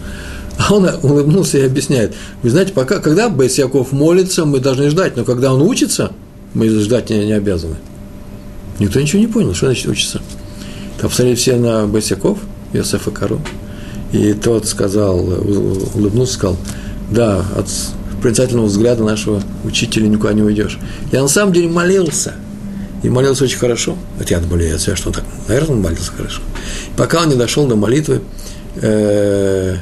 [0.57, 2.13] А он улыбнулся и объясняет.
[2.41, 6.12] Вы знаете, пока, когда Бейс Яков молится, мы должны ждать, но когда он учится,
[6.54, 7.76] мы ждать не, не обязаны.
[8.80, 10.22] Никто ничего не понял, что значит учиться.
[11.00, 12.39] Там посмотрели все на Босяков,
[12.74, 13.42] Йосефа Кару,
[14.12, 16.58] и тот сказал, улыбнулся, сказал,
[17.12, 17.68] да, от
[18.22, 20.80] проницательного взгляда нашего учителя никуда не уйдешь.
[21.12, 22.36] Я на самом деле молился,
[23.04, 23.98] и молился очень хорошо.
[24.18, 26.42] Хотя я болею от себя, что он так, наверное, он молился хорошо.
[26.96, 28.22] Пока он не дошел до молитвы,
[28.82, 29.76] э,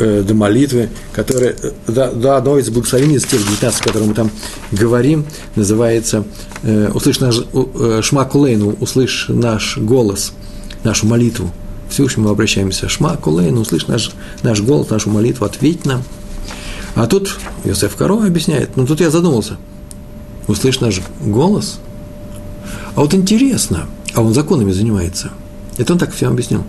[0.00, 1.54] э, до молитвы, которая,
[1.86, 4.30] до, до одной из благословений из тех 19, о которых мы там
[4.72, 6.24] говорим, называется
[6.62, 10.32] э, «Услышь наш, э, Шма Кулейну, услышь наш голос,
[10.82, 11.50] нашу молитву».
[11.88, 12.88] Всевышнему обращаемся.
[12.88, 16.02] Шма Кулейну, услышь наш, наш голос, нашу молитву, ответь нам.
[16.94, 19.56] А тут Йосеф Каро объясняет, ну тут я задумался.
[20.46, 21.78] Услышь наш голос?
[22.94, 25.30] А вот интересно, а он законами занимается.
[25.78, 26.64] Это он так всем объяснил.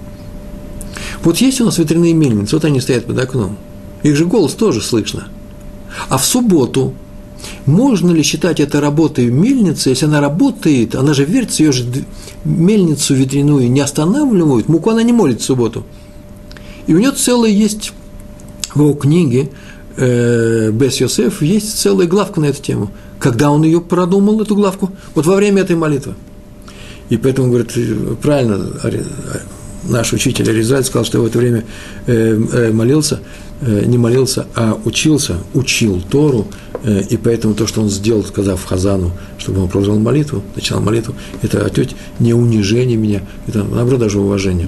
[1.24, 3.58] Вот есть у нас ветряные мельницы, вот они стоят под окном.
[4.04, 5.28] Их же голос тоже слышно.
[6.10, 6.94] А в субботу
[7.66, 11.86] можно ли считать это работой мельницы, если она работает, она же вертится, ее же
[12.44, 15.86] мельницу ветряную не останавливают, муку она не молит в субботу.
[16.88, 17.94] И у нее целая есть
[18.74, 19.52] в его книге
[19.98, 22.92] э, Бес Йосеф, есть целая главка на эту тему.
[23.20, 24.90] Когда он ее продумал, эту главку?
[25.14, 26.16] Вот во время этой молитвы.
[27.10, 27.72] И поэтому, говорит,
[28.22, 28.66] правильно
[29.84, 31.66] наш учитель Аризаль сказал, что в это время
[32.06, 33.20] э, э, молился,
[33.62, 36.48] э, не молился, а учился, учил Тору,
[36.84, 41.14] и поэтому то, что он сделал, сказав Хазану, чтобы он продолжал молитву, начинал молитву,
[41.44, 44.68] это отнюдь не унижение меня, это, наоборот, даже уважение.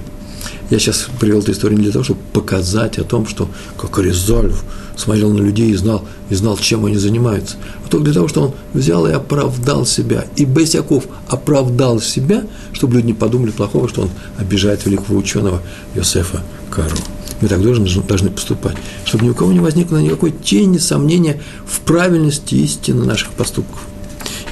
[0.70, 4.52] Я сейчас привел эту историю не для того, чтобы показать о том, что как Аризаль
[4.96, 8.42] смотрел на людей и знал, и знал, чем они занимаются, а только для того, что
[8.42, 10.24] он взял и оправдал себя.
[10.36, 15.62] И Бесяков оправдал себя, чтобы люди не подумали плохого, что он обижает великого ученого
[15.94, 16.96] Йосефа Кару.
[17.40, 21.80] Мы так должны, должны поступать, чтобы ни у кого не возникло никакой тени сомнения в
[21.80, 23.80] правильности истины наших поступков.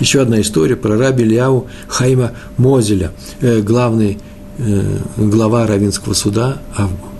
[0.00, 4.18] Еще одна история про раби Ильяу Хайма Мозеля, э, главный
[4.58, 6.60] э, глава Равинского суда,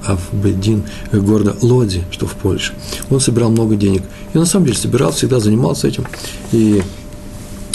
[0.07, 2.75] Авбедин города Лоди, что в Польше.
[3.11, 4.03] Он собирал много денег.
[4.35, 6.07] И на самом деле собирал, всегда занимался этим.
[6.53, 6.83] И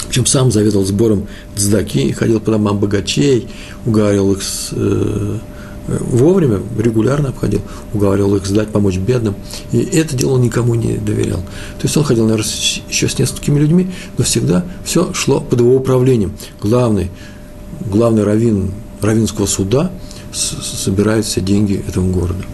[0.08, 3.48] причем сам заведовал сбором цдаки, ходил по домам богачей,
[3.84, 5.38] уговаривал их с, э,
[5.86, 7.60] вовремя, регулярно обходил,
[7.92, 9.34] уговаривал их сдать, помочь бедным.
[9.72, 11.38] И это дело он никому не доверял.
[11.38, 12.50] То есть он ходил, наверное,
[12.88, 16.32] еще с несколькими людьми, но всегда все шло под его управлением.
[16.60, 17.10] Главный,
[17.80, 19.90] главный раввин равинского суда–
[20.32, 22.44] собирает все деньги этого города.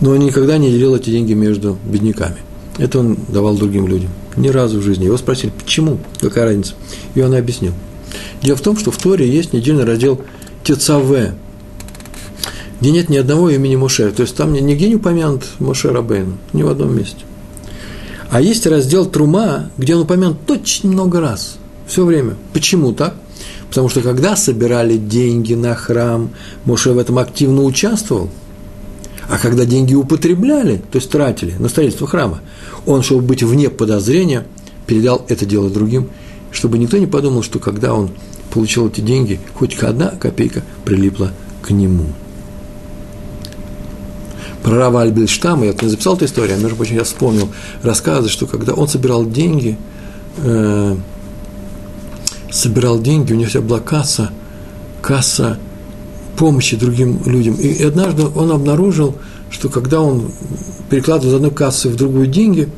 [0.00, 2.38] Но он никогда не делил эти деньги между бедняками.
[2.78, 4.10] Это он давал другим людям.
[4.36, 5.04] Ни разу в жизни.
[5.04, 6.74] Его спросили, почему, какая разница.
[7.14, 7.72] И он объяснил.
[8.42, 10.20] Дело в том, что в Торе есть недельный раздел
[10.64, 11.34] Тецаве,
[12.80, 14.10] где нет ни одного имени Моше.
[14.10, 17.18] То есть там нигде не упомянут Моше Рабейну, ни в одном месте.
[18.30, 22.34] А есть раздел Трума, где он упомянут очень много раз, все время.
[22.52, 23.14] Почему так?
[23.74, 26.30] Потому что когда собирали деньги на храм,
[26.64, 28.30] Моше в этом активно участвовал.
[29.28, 32.38] А когда деньги употребляли, то есть тратили на строительство храма,
[32.86, 34.46] он, чтобы быть вне подозрения,
[34.86, 36.08] передал это дело другим,
[36.52, 38.10] чтобы никто не подумал, что когда он
[38.52, 42.06] получил эти деньги, хоть одна копейка прилипла к нему.
[44.62, 47.48] Про Рава Альбельштама, я не записал эту историю, а, между прочим, я вспомнил
[47.82, 49.76] рассказы, что когда он собирал деньги,
[50.36, 50.96] э,
[52.54, 54.30] собирал деньги, у него вся была касса,
[55.02, 55.58] касса
[56.36, 57.54] помощи другим людям.
[57.56, 59.16] И однажды он обнаружил,
[59.50, 60.30] что когда он
[60.88, 62.68] перекладывал из одной кассы в другую деньги,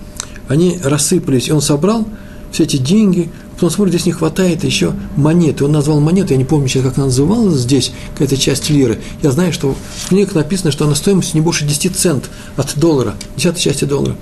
[0.49, 2.07] они рассыпались, и он собрал
[2.53, 5.65] все эти деньги, Потом смотрит, здесь не хватает еще монеты.
[5.65, 8.99] Он назвал монету, я не помню сейчас, как она называлась здесь, какая-то часть лиры.
[9.23, 13.15] Я знаю, что в книгах написано, что она стоимостью не больше 10 цент от доллара,
[13.35, 14.15] десятой части доллара.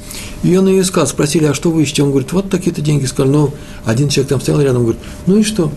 [0.44, 2.04] И он ее искал, спросили, а что вы ищете?
[2.04, 3.06] Он говорит, вот такие-то деньги.
[3.06, 5.72] Сказали, ну, один человек там стоял рядом, говорит, ну и что?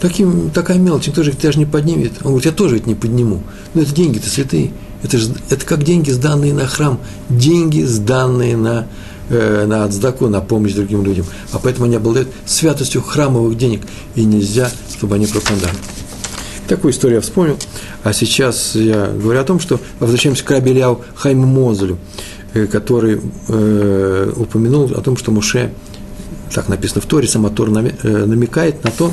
[0.00, 2.12] Таким, такая мелочь, никто же даже не поднимет.
[2.22, 3.42] Он говорит, я тоже ведь не подниму.
[3.74, 4.70] Но это деньги-то святые.
[5.02, 7.00] Это, же, это как деньги, сданные на храм.
[7.28, 8.86] Деньги, сданные на
[9.32, 11.26] э, на отздаку, на помощь другим людям.
[11.52, 13.82] А поэтому они обладают святостью храмовых денег,
[14.14, 15.74] и нельзя, чтобы они пропадали.
[16.68, 17.58] Такую историю я вспомнил.
[18.04, 21.98] А сейчас я говорю о том, что возвращаемся к Рабеляу Хайму Мозелю,
[22.54, 25.72] э, который э, упомянул о том, что Муше,
[26.54, 29.12] так написано в Торе, сама Тор э, намекает на то,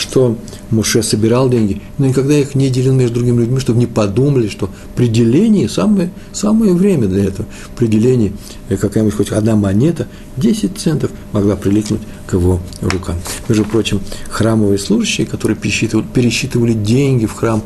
[0.00, 0.36] что
[0.70, 4.70] Муше собирал деньги, но никогда их не делил между другими людьми, чтобы не подумали, что
[4.96, 7.46] при делении самое, самое время для этого.
[7.76, 8.32] При делении
[8.68, 10.08] э, какая-нибудь хоть одна монета,
[10.38, 13.16] 10 центов могла прилипнуть к его рукам.
[13.48, 17.62] Между прочим, храмовые служащие, которые пересчитывали, пересчитывали деньги в храм,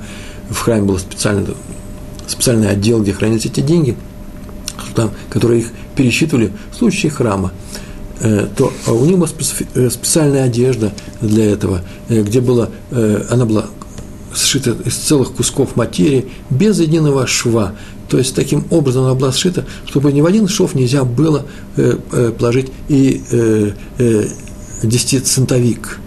[0.51, 1.55] в храме был специальный,
[2.27, 3.97] специальный отдел, где хранились эти деньги,
[4.95, 7.64] там, которые их пересчитывали, служащие храма– Э,
[8.21, 9.29] то а у них была
[9.75, 12.71] э, специальная одежда для этого, э, где была,
[13.31, 13.67] она была
[14.35, 17.75] сшита из целых кусков материи, без единого шва.
[18.09, 21.47] То есть, таким образом она была сшита, чтобы ни в один шов нельзя было
[22.39, 23.23] положить и
[24.83, 25.99] десятицентовик.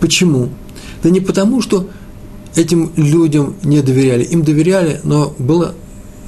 [0.00, 0.48] Почему?
[1.02, 1.88] Да не потому, что
[2.56, 4.24] этим людям не доверяли.
[4.24, 5.74] Им доверяли, но было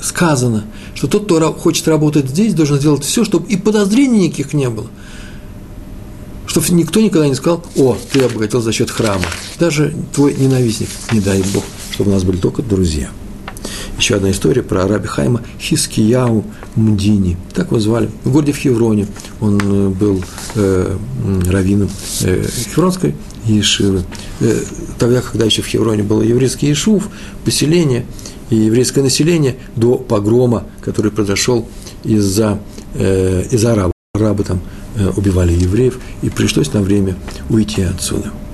[0.00, 4.68] сказано, что тот, кто хочет работать здесь, должен сделать все, чтобы и подозрений никаких не
[4.68, 4.86] было.
[6.54, 9.24] Чтобы никто никогда не сказал, о, ты обогатил за счет храма.
[9.58, 13.10] Даже твой ненавистник, не дай Бог, чтобы у нас были только друзья.
[13.98, 16.44] Еще одна история про раби Хайма Хискияу
[16.76, 17.36] Мдини.
[17.54, 18.08] Так его звали.
[18.22, 19.08] В городе в Хевроне.
[19.40, 20.22] Он э, был
[20.54, 20.96] э,
[21.50, 21.90] раввином
[22.22, 24.04] э, Хевронской Ешивы.
[24.38, 24.62] Э,
[24.96, 27.08] тогда, когда еще в Хевроне было еврейский Ешув,
[27.44, 28.06] поселение
[28.50, 31.66] и еврейское население до погрома, который произошел
[32.04, 32.60] из-за
[32.94, 33.90] э, из арабов.
[34.14, 34.60] Арабы там
[35.16, 37.16] убивали евреев, и пришлось на время
[37.48, 38.32] уйти отсюда–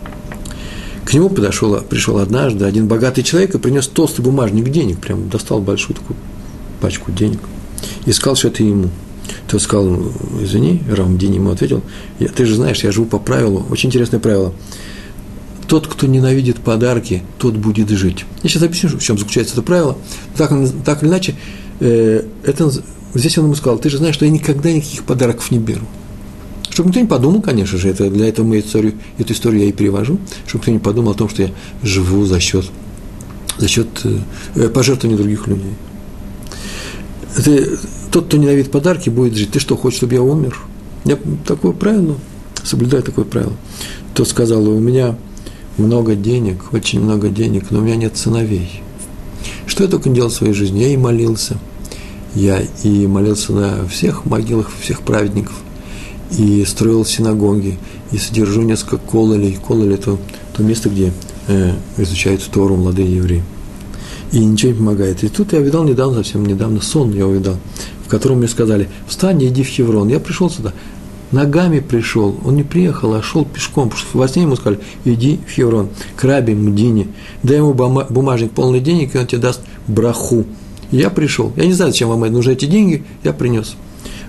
[1.11, 5.61] к нему подошел, пришел однажды один богатый человек и принес толстый бумажник денег, прям достал
[5.61, 6.17] большую такую
[6.81, 7.41] пачку денег
[8.07, 8.91] и сказал, что это ему.
[9.49, 11.83] Тот сказал, извини, Рамдин ему ответил,
[12.37, 14.53] ты же знаешь, я живу по правилу, очень интересное правило.
[15.67, 18.25] Тот, кто ненавидит подарки, тот будет жить.
[18.45, 19.99] Я сейчас объясню, в чем заключается это правило.
[20.37, 20.53] Так,
[20.85, 21.35] так или иначе,
[21.81, 22.71] э, это,
[23.15, 25.87] здесь он ему сказал, ты же знаешь, что я никогда никаких подарков не беру.
[26.81, 29.73] Чтобы никто не подумал, конечно же, это, для этого мы историю, эту историю я и
[29.73, 31.51] перевожу, чтобы никто не подумал о том, что я
[31.83, 32.65] живу за счет,
[33.59, 33.87] за счет
[34.55, 35.75] э, пожертвований других людей.
[37.37, 37.77] Ты,
[38.11, 39.51] тот, кто ненавидит подарки, будет жить.
[39.51, 40.57] Ты что, хочешь, чтобы я умер?
[41.05, 42.17] Я такое правило,
[42.65, 43.53] соблюдаю такое правило.
[44.15, 45.19] Тот сказал, у меня
[45.77, 48.81] много денег, очень много денег, но у меня нет сыновей.
[49.67, 50.79] Что я только не делал в своей жизни?
[50.79, 51.59] Я и молился.
[52.35, 55.53] Я и молился на всех могилах всех праведников–
[56.39, 57.79] и строил синагоги,
[58.13, 59.59] и содержу несколько кололей.
[59.67, 60.17] Кололи– это
[60.57, 61.13] то место, где
[61.49, 63.43] э, изучают Тору молодые евреи.
[64.33, 65.25] И ничего не помогает.
[65.25, 67.57] И тут я видал недавно, совсем недавно, сон я увидал,
[68.05, 70.09] в котором мне сказали, встань иди в Хеврон.
[70.09, 70.73] Я пришел сюда,
[71.33, 75.41] ногами пришел, он не приехал, а шел пешком, потому что во сне ему сказали, иди
[75.47, 77.09] в Хеврон, к Раби Мдине,
[77.43, 80.45] дай ему бумажник полный денег, и он тебе даст браху.
[80.93, 83.75] я пришел, я не знаю, зачем вам нужны эти деньги, я принес.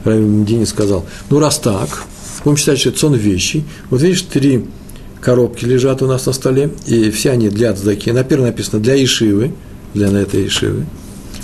[0.03, 2.03] Равин сказал, ну раз так,
[2.43, 3.63] будем считать, что это сон вещи.
[3.89, 4.65] Вот видишь, три
[5.21, 8.11] коробки лежат у нас на столе, и все они для цдаки.
[8.11, 9.53] На первой написано для Ишивы,
[9.93, 10.85] для на этой Ишивы.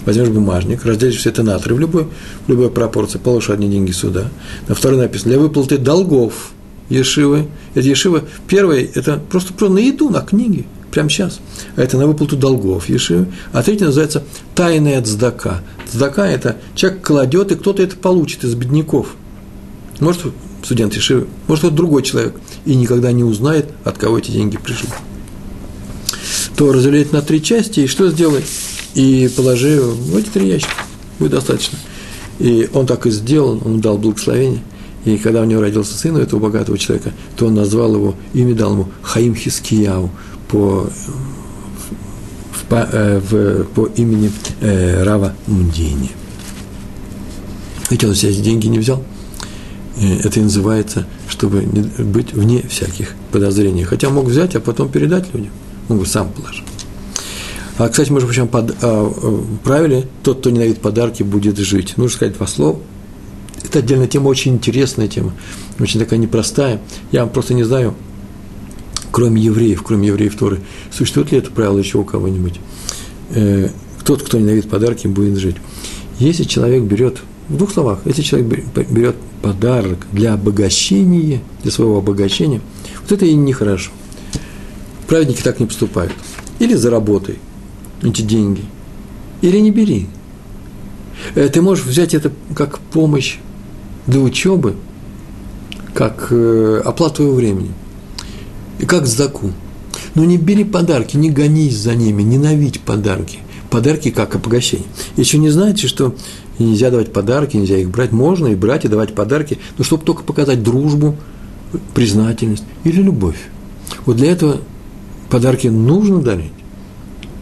[0.05, 2.07] Возьмешь бумажник, разделишь все это на три в любой,
[2.45, 4.29] в любой пропорции, положишь одни деньги сюда.
[4.67, 6.51] На второй написано для выплаты долгов
[6.89, 7.47] Ешивы.
[7.75, 10.65] Это Ешива, первое, это просто, просто на еду, на книги–
[10.97, 11.39] прямо сейчас.
[11.75, 13.27] А это на выплату долгов Ешивы.
[13.53, 14.23] А третье называется
[14.55, 15.61] тайная цдака.
[15.91, 19.15] Цдака– это человек кладет, и кто-то это получит из бедняков.
[19.99, 24.57] Может, студент Ешивы, может, кто-то другой человек, и никогда не узнает, от кого эти деньги
[24.57, 24.89] пришли.
[26.55, 28.43] То разделить на три части, и что сделай?
[28.95, 30.73] И положи в эти три ящика.
[31.19, 31.77] Будет достаточно.
[32.39, 34.61] И он так и сделал, он дал благословение.
[35.05, 38.53] И когда у него родился сын у этого богатого человека, то он назвал его, имя
[38.53, 40.11] дал ему Хаим Хискияу,
[40.49, 40.89] по,
[42.69, 46.11] в, э, в, по имени э, Рава Мдини.
[47.89, 49.03] Видите, он себе деньги не взял.
[49.99, 53.83] Это и называется, чтобы быть вне всяких подозрений.
[53.83, 55.51] Хотя мог взять, а потом передать людям.
[55.87, 56.63] Мог бы сам положить.
[57.77, 59.11] А, кстати, мы же причем под, а,
[59.63, 61.97] правили, тот, кто ненавидит подарки, будет жить.
[61.97, 62.79] Нужно сказать два слова.
[63.63, 65.33] Это отдельная тема, очень интересная тема,
[65.79, 66.79] очень такая непростая.
[67.11, 67.95] Я просто не знаю,
[69.17, 70.59] кроме евреев, кроме евреев Торы,
[70.91, 72.59] существует ли это правило еще у кого-нибудь?
[73.31, 73.69] Э,
[74.05, 75.55] тот, кто ненавидит подарки, будет жить.
[76.19, 82.61] Если человек берет, в двух словах, если человек берет подарок для обогащения, для своего обогащения,
[83.01, 83.89] вот это и нехорошо.
[85.07, 86.13] Праведники так не поступают.
[86.59, 87.39] Или заработай
[88.03, 88.65] эти деньги,
[89.41, 90.05] или не бери.
[91.33, 93.39] Э, ты можешь взять это как помощь
[94.05, 94.75] для учебы,
[95.95, 97.71] как э, оплату твоего времени–
[98.79, 99.51] и как сдаку.
[100.15, 103.39] Но не бери подарки, не гонись за ними, ненавидь подарки.
[103.69, 104.87] Подарки как обогащение.
[105.17, 106.15] Еще не знаете, что
[106.57, 108.11] нельзя давать подарки, нельзя их брать.
[108.11, 111.15] Можно и брать, и давать подарки, но чтобы только показать дружбу,
[111.93, 113.37] признательность или любовь.
[114.05, 114.61] Вот для этого
[115.29, 116.53] подарки нужно дарить.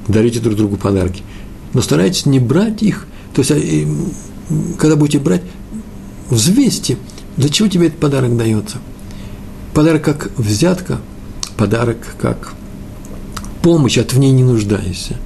[0.08, 1.21] Дарите друг другу подарки.
[1.74, 3.06] Но старайтесь не брать их.
[3.34, 5.43] То есть, а, когда будете брать,
[6.30, 6.98] взвесьте,
[7.38, 8.78] для чего тебе этот подарок дается.
[9.74, 11.00] Подарок как взятка–
[11.58, 12.54] подарок как
[13.62, 15.18] помощь, а в ней не нуждаешься.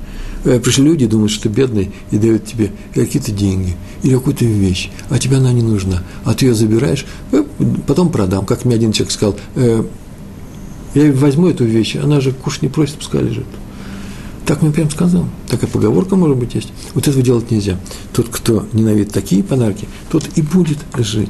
[0.45, 4.89] Э, пришли люди, думают, что ты бедный, и дают тебе какие-то деньги или какую-то вещь,
[5.09, 7.43] а тебе она не нужна, а ты ее забираешь, э,
[7.85, 8.45] потом продам.
[8.45, 9.83] Как мне один человек сказал, э,
[10.95, 13.45] я возьму эту вещь, она же куш не просит, пускай лежит.
[14.45, 15.25] Так мне прям сказал.
[15.47, 16.69] Такая поговорка, может быть, есть.
[16.95, 17.77] Вот этого делать нельзя.
[18.13, 21.29] Тот, кто ненавидит такие подарки, тот и будет жить.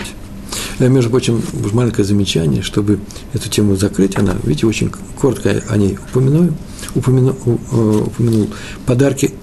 [0.79, 1.41] Я, между прочим,
[1.73, 2.99] маленькое замечание, чтобы
[3.33, 6.53] эту тему закрыть, она, видите, очень коротко о ней упомяну,
[6.95, 7.35] упомяну,
[7.71, 8.49] упомянул.
[8.85, 9.33] Подарки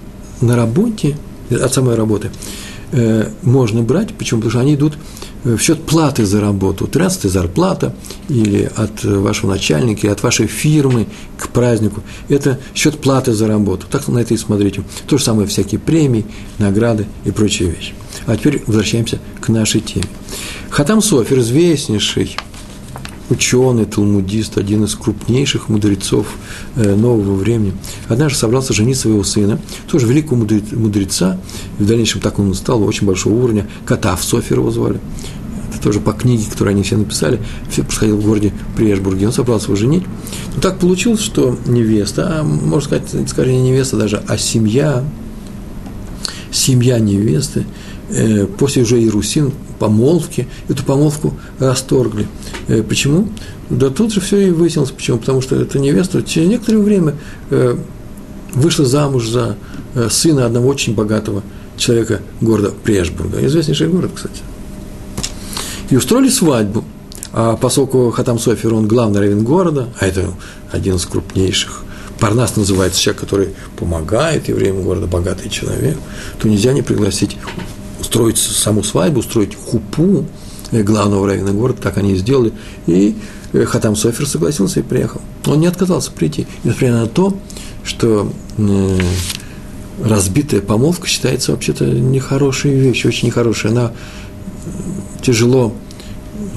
[0.41, 1.15] на работе
[1.51, 2.31] от самой работы,
[2.91, 4.41] э, можно брать, почему?
[4.41, 4.97] Потому что они идут
[5.43, 7.95] в счет платы за работу, 13 зарплата
[8.27, 11.07] или от вашего начальника, или от вашей фирмы
[11.37, 12.01] к празднику.
[12.27, 13.85] Это счет платы за работу.
[13.89, 14.83] Так на это и смотрите.
[15.07, 16.25] То же самое всякие премии,
[16.57, 17.93] награды и прочие вещи.
[18.27, 20.05] А теперь возвращаемся к нашей теме.
[20.69, 22.37] Хатам Софер, известнейший
[23.29, 26.27] ученый, талмудист, один из крупнейших мудрецов
[26.75, 27.73] э, нового времени,
[28.07, 29.59] однажды собрался женить своего сына,
[29.89, 31.39] тоже великого мудреца,
[31.79, 34.99] и в дальнейшем так он стал, очень большого уровня, Катав Софер его звали,
[35.73, 39.67] это тоже по книге, которую они все написали, все происходило в городе Прежбурге, он собрался
[39.67, 40.03] его женить.
[40.55, 45.03] Но так получилось, что невеста, а можно сказать, скорее не невеста даже, а семья,
[46.51, 47.65] семья невесты,
[48.57, 52.27] после уже Иерусин, помолвки, эту помолвку расторгли.
[52.67, 53.29] Э, почему?
[53.69, 55.17] Да тут же все и выяснилось, почему.
[55.17, 57.15] Потому что эта невеста через некоторое время
[57.49, 57.77] э,
[58.53, 59.57] вышла замуж за
[59.95, 61.43] э, сына одного очень богатого
[61.77, 63.45] человека города Прешбурга.
[63.45, 64.41] Известнейший город, кстати.
[65.89, 66.83] И устроили свадьбу.
[67.33, 70.33] А поскольку Хатам Софер, он главный равен города, а это
[70.71, 71.83] один из крупнейших,
[72.19, 75.97] Парнас называется человек, который помогает евреям города, богатый человек,
[76.39, 77.37] то нельзя не пригласить
[78.17, 80.25] устроить саму свадьбу, устроить хупу
[80.71, 82.51] э, главного равина города, так они и сделали.
[82.87, 83.15] И
[83.53, 85.21] э, Хатам Софер согласился и приехал.
[85.45, 87.37] Он не отказался прийти, несмотря на то,
[87.83, 88.99] что э,
[90.03, 93.69] разбитая помолвка считается вообще-то нехорошей вещью, очень нехорошей.
[93.69, 93.91] Она
[95.21, 95.73] тяжело,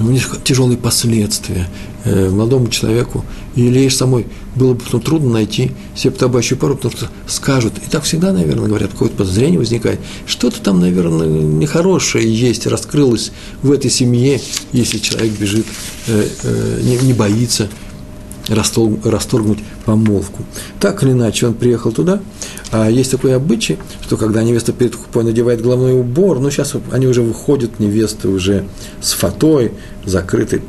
[0.07, 1.67] у них тяжелые последствия
[2.05, 3.23] молодому человеку.
[3.55, 4.25] И лишь самой
[4.55, 8.67] было бы потом трудно найти себе табачную пару, потому что скажут, и так всегда, наверное,
[8.67, 13.31] говорят, какое-то подозрение возникает, что-то там, наверное, нехорошее есть, раскрылось
[13.61, 14.41] в этой семье,
[14.71, 15.65] если человек бежит,
[16.07, 17.69] э, э, не, не боится
[18.53, 20.43] расторгнуть помолвку.
[20.79, 22.21] Так или иначе, он приехал туда,
[22.71, 27.07] а есть такой обычай, что когда невеста перед хупой надевает головной убор, ну, сейчас они
[27.07, 28.65] уже выходят, невесты уже
[29.01, 29.71] с фатой,
[30.05, 30.61] закрытой.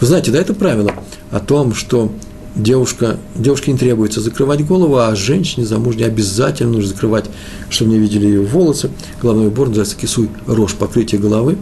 [0.00, 0.94] Вы знаете, да, это правило
[1.30, 2.12] о том, что
[2.54, 7.26] девушка, девушке не требуется закрывать голову, а женщине замужней обязательно нужно закрывать,
[7.70, 8.90] чтобы не видели ее волосы.
[9.20, 11.56] Головной убор называется кисуй рожь, покрытие головы,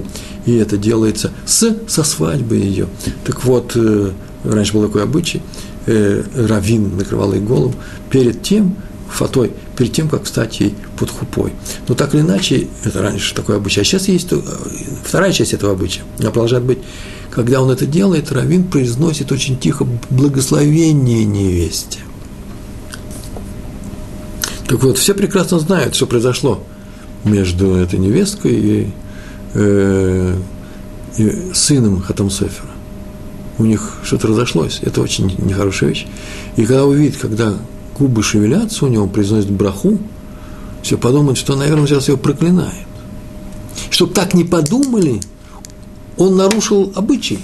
[0.47, 2.89] и это делается с, со свадьбы ее.
[3.25, 4.11] Так вот, э,
[4.45, 5.43] раньше был такой обычай,
[5.87, 7.75] э, равин накрывал ей голову
[8.11, 8.77] перед тем,
[9.11, 11.53] фатой, перед тем, как встать ей под хупой.
[11.89, 13.81] Но так или иначе, это раньше такое обычай.
[13.81, 14.41] А сейчас есть э,
[15.05, 16.03] вторая часть этого обычая.
[16.19, 16.79] Она продолжает быть
[17.33, 22.01] когда он это делает, Равин произносит очень тихо благословение невесте.
[24.69, 26.63] Так вот, все прекрасно знают, что произошло
[27.25, 28.91] между этой невесткой и,
[29.55, 30.37] э,
[31.17, 32.72] и сыном Хатамсефера.
[33.59, 36.07] У них что-то разошлось, это очень нехорошая вещь.
[36.57, 37.55] И когда увидит, когда
[37.99, 39.99] губы шевелятся у него, произносит браху,
[40.83, 42.87] все подумают, что, наверное, сейчас его проклинает.
[43.91, 45.21] Чтобы так не подумали–
[46.17, 47.39] он нарушил обычай.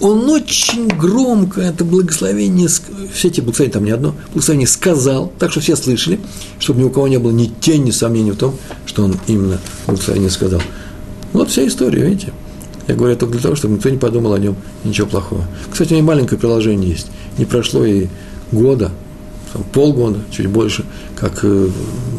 [0.00, 5.60] Он очень громко это благословение, все эти благословения, там не одно, благословение сказал, так что
[5.60, 6.18] все слышали,
[6.58, 8.56] чтобы ни у кого не было ни тени сомнений в том,
[8.86, 10.60] что он именно благословение сказал.
[11.32, 12.32] Вот вся история, видите.
[12.86, 15.44] Я говорю только для того, чтобы никто не подумал о нем ничего плохого.
[15.70, 17.06] Кстати, у меня маленькое приложение есть.
[17.38, 18.08] Не прошло и
[18.52, 18.90] года,
[19.52, 20.48] там, полгода, чуть
[21.16, 21.68] как э,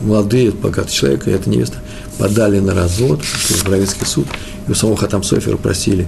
[0.05, 1.77] молодые, богатый человек и эта невеста
[2.17, 4.25] подали на развод в Равинский суд,
[4.67, 6.07] и у самого Хатам Софера просили,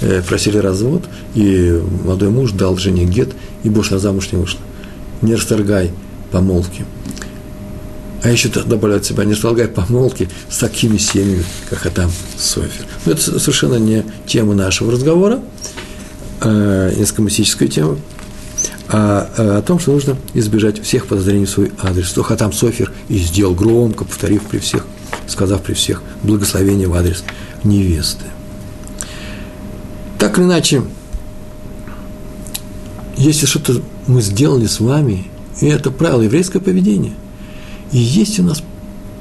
[0.00, 1.04] э, просили развод,
[1.34, 3.30] и молодой муж дал жене гет,
[3.64, 4.60] и больше на замуж не вышла.
[5.20, 5.90] Не расторгай
[6.30, 6.84] помолвки.
[8.22, 12.84] А еще добавляют себя, не расторгай помолвки с такими семьями, как Хатам Софер.
[13.06, 15.40] Но это совершенно не тема нашего разговора,
[16.40, 17.96] э, несколько мистическая тема,
[18.88, 22.06] а, а о том, что нужно избежать всех подозрений в свой адрес.
[22.06, 24.84] Что Хатам Софер и сделал громко, повторив при всех,
[25.28, 27.22] сказав при всех благословение в адрес
[27.62, 28.24] невесты.
[30.18, 30.82] Так или иначе,
[33.16, 37.12] если что-то мы сделали с вами, и это правило еврейское поведение,
[37.92, 38.62] и есть у нас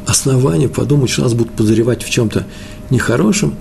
[0.06, 2.46] основания подумать, что нас будут подозревать в чем-то
[2.90, 3.56] нехорошем,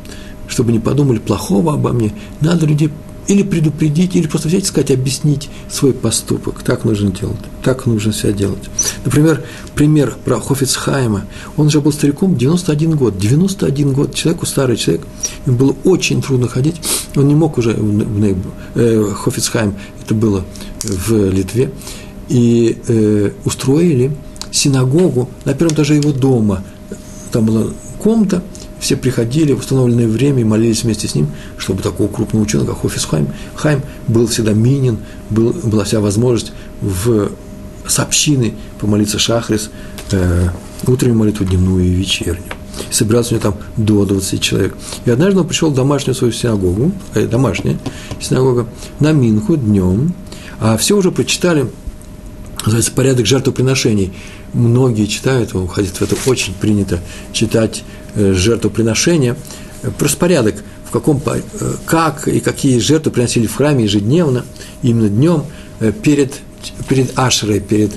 [0.49, 2.91] чтобы не подумали плохого обо мне, надо людей
[3.27, 6.63] или предупредить, или просто взять и сказать, объяснить свой поступок.
[6.63, 8.63] Так нужно делать, так нужно себя делать.
[9.05, 9.43] Например,
[9.75, 11.25] пример про Хофицхайма.
[11.57, 13.19] Он уже был стариком 91 год.
[13.19, 15.07] 91 год, человеку, старый человек,
[15.45, 16.77] ему было очень трудно ходить.
[17.17, 18.37] Он не мог уже, в,
[18.77, 20.45] э, Хофицхайм, это было
[20.85, 21.73] в Литве,
[22.29, 24.13] и э, устроили
[24.57, 26.63] синагогу на первом этаже его дома.
[27.31, 27.67] Там была
[27.99, 28.43] комната,
[28.81, 31.29] все приходили в установленное время и молились вместе с ним,
[31.59, 34.99] чтобы такого крупного ученого, как Хофис Хайм, Хайм был всегда минен,
[35.31, 37.31] был, была вся возможность в,
[37.87, 39.71] с общиной помолиться шахрис,
[40.13, 40.49] э,
[40.87, 42.45] утреннюю молитву, дневную и вечернюю.
[42.91, 44.77] Собирался у него там до 20 человек.
[45.07, 47.79] И однажды он пришел в домашнюю свою синагогу, э, домашняя
[48.21, 48.67] синагога,
[49.01, 50.15] на Минху днем,
[50.61, 51.67] а все уже прочитали,
[52.67, 54.13] называется порядок жертвоприношений.
[54.53, 57.01] Многие читают, уходят в это очень принято
[57.33, 59.37] читать э, жертвоприношения.
[59.99, 61.41] Просто порядок, в каком, э,
[61.85, 64.45] как и какие жертвы приносили в храме ежедневно,
[64.83, 65.45] именно днем,
[65.81, 66.35] э, перед,
[66.89, 67.93] перед Ашерой, перед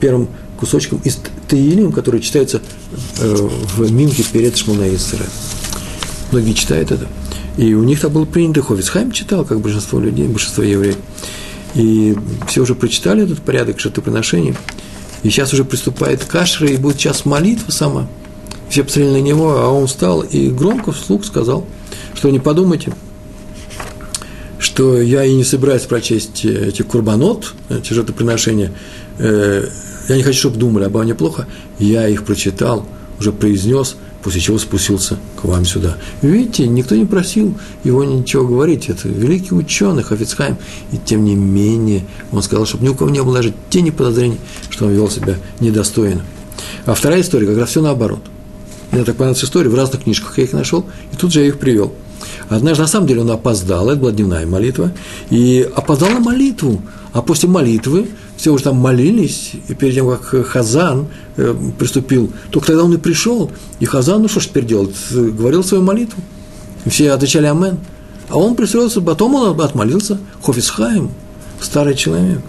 [0.00, 0.28] первым
[0.58, 2.62] кусочком из Таилим, который читается
[3.18, 5.26] в Мимке перед Шмунаисера.
[6.32, 7.06] Многие читают это.
[7.58, 10.96] И у них так было принято, Ховицхайм читал, как большинство людей, большинство евреев.
[11.74, 12.16] И
[12.46, 14.54] все уже прочитали этот порядок жертвоприношений.
[15.22, 18.08] И сейчас уже приступает кашра, и будет час молитвы сама.
[18.68, 21.66] Все посмотрели на него, а он встал и громко вслух сказал,
[22.14, 22.92] что не подумайте,
[24.58, 28.72] что я и не собираюсь прочесть эти курбанот, эти жертвоприношения.
[29.18, 29.66] Э,
[30.08, 31.46] я не хочу, чтобы думали обо мне плохо.
[31.78, 32.86] Я их прочитал,
[33.18, 35.96] уже произнес– после чего спустился к вам сюда.
[36.22, 37.54] Видите, никто не просил
[37.84, 40.56] его ничего говорить, это великий ученый Хафицхайм,
[40.92, 44.38] и тем не менее он сказал, чтобы ни у кого не было даже тени подозрений,
[44.70, 46.22] что он вел себя недостойно.
[46.86, 48.20] А вторая история как раз все наоборот.
[48.92, 51.58] Я так понравилась история, в разных книжках я их нашел, и тут же я их
[51.58, 51.92] привел.
[52.48, 54.92] Однажды, на самом деле, он опоздал, это была дневная молитва,
[55.30, 56.80] и опоздал на молитву,
[57.12, 58.08] а после молитвы
[58.38, 62.96] все уже там молились, и перед тем, как Хазан э, приступил, только тогда он и
[62.96, 66.22] пришел, и Хазан, ну что ж теперь делать, говорил свою молитву,
[66.84, 67.78] и все отвечали «Амен».
[68.28, 71.10] А он пристроился, потом он отмолился, Хофисхайм,
[71.60, 72.40] старый человек.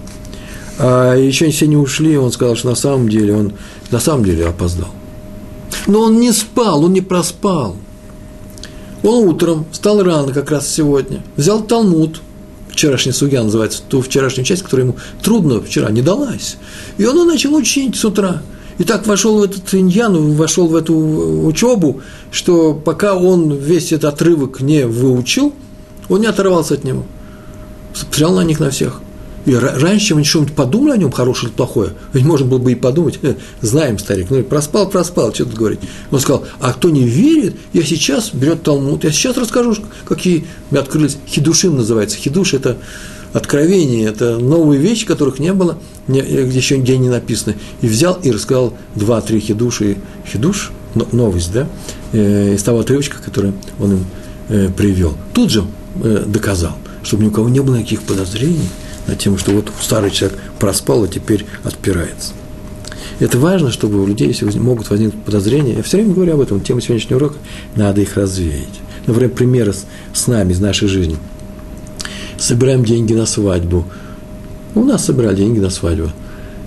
[0.77, 3.53] А еще все не ушли, он сказал, что на самом деле он
[3.89, 4.89] на самом деле опоздал.
[5.87, 7.75] Но он не спал, он не проспал.
[9.01, 12.21] Он утром встал рано, как раз сегодня, взял Талмуд–
[12.79, 16.55] вчерашняя судья называется, ту вчерашнюю часть, которая ему трудно вчера не далась.
[16.97, 18.41] И он начал учить с утра.
[18.77, 20.95] И так вошел в этот иньян, вошел в эту
[21.45, 21.99] учебу,
[22.31, 25.53] что пока он весь этот отрывок не выучил,
[26.07, 27.03] он не оторвался от него.
[27.93, 29.01] Смотрел на них на всех.
[29.49, 32.75] И раньше, они что-нибудь подумали о нем, хорошее или плохое, ведь можно было бы и
[32.75, 35.79] подумать, э, знаем, старик, ну, проспал, проспал, что тут говорить.
[36.11, 39.75] Он сказал, а кто не верит, я сейчас, берет Талмуд, я сейчас расскажу,
[40.07, 42.77] какие открылись, хидушим называется, хидуш– это
[43.33, 47.55] откровение, это новые вещи, которых не было, не, еще нигде не написано.
[47.81, 49.97] И взял и рассказал два-три хидуши,
[50.31, 50.69] хидуш,
[51.11, 51.67] новость, да,
[52.13, 54.05] э, из того отрывочка, который он им
[54.49, 55.15] э, привел.
[55.33, 55.63] Тут же
[56.03, 58.69] э, доказал, чтобы ни у кого не было никаких подозрений–
[59.15, 62.33] тем, что вот старый человек проспал, а теперь отпирается.
[63.19, 66.61] Это важно, чтобы у людей, если могут возникнуть подозрения, я все время говорю об этом,
[66.61, 67.35] тема сегодняшнего урока,
[67.75, 68.79] надо их развеять.
[69.05, 71.17] Например, примеры с, с нами, из нашей жизни.
[72.37, 73.85] Собираем деньги на свадьбу.
[74.75, 76.11] У нас собирали деньги на свадьбу.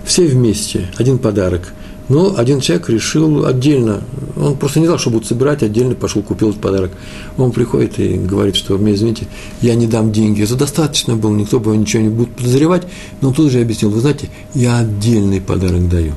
[0.05, 1.73] Все вместе, один подарок–
[2.09, 4.03] но один человек решил отдельно,
[4.37, 6.91] он просто не знал, что будут собирать, отдельно пошел, купил этот подарок.
[7.37, 9.27] Он приходит и говорит, что, мне извините,
[9.61, 10.43] я не дам деньги.
[10.43, 12.83] Это достаточно было, никто бы ничего не будет подозревать.
[13.21, 16.13] Но он тут же объяснил, вы знаете, я отдельный подарок даю.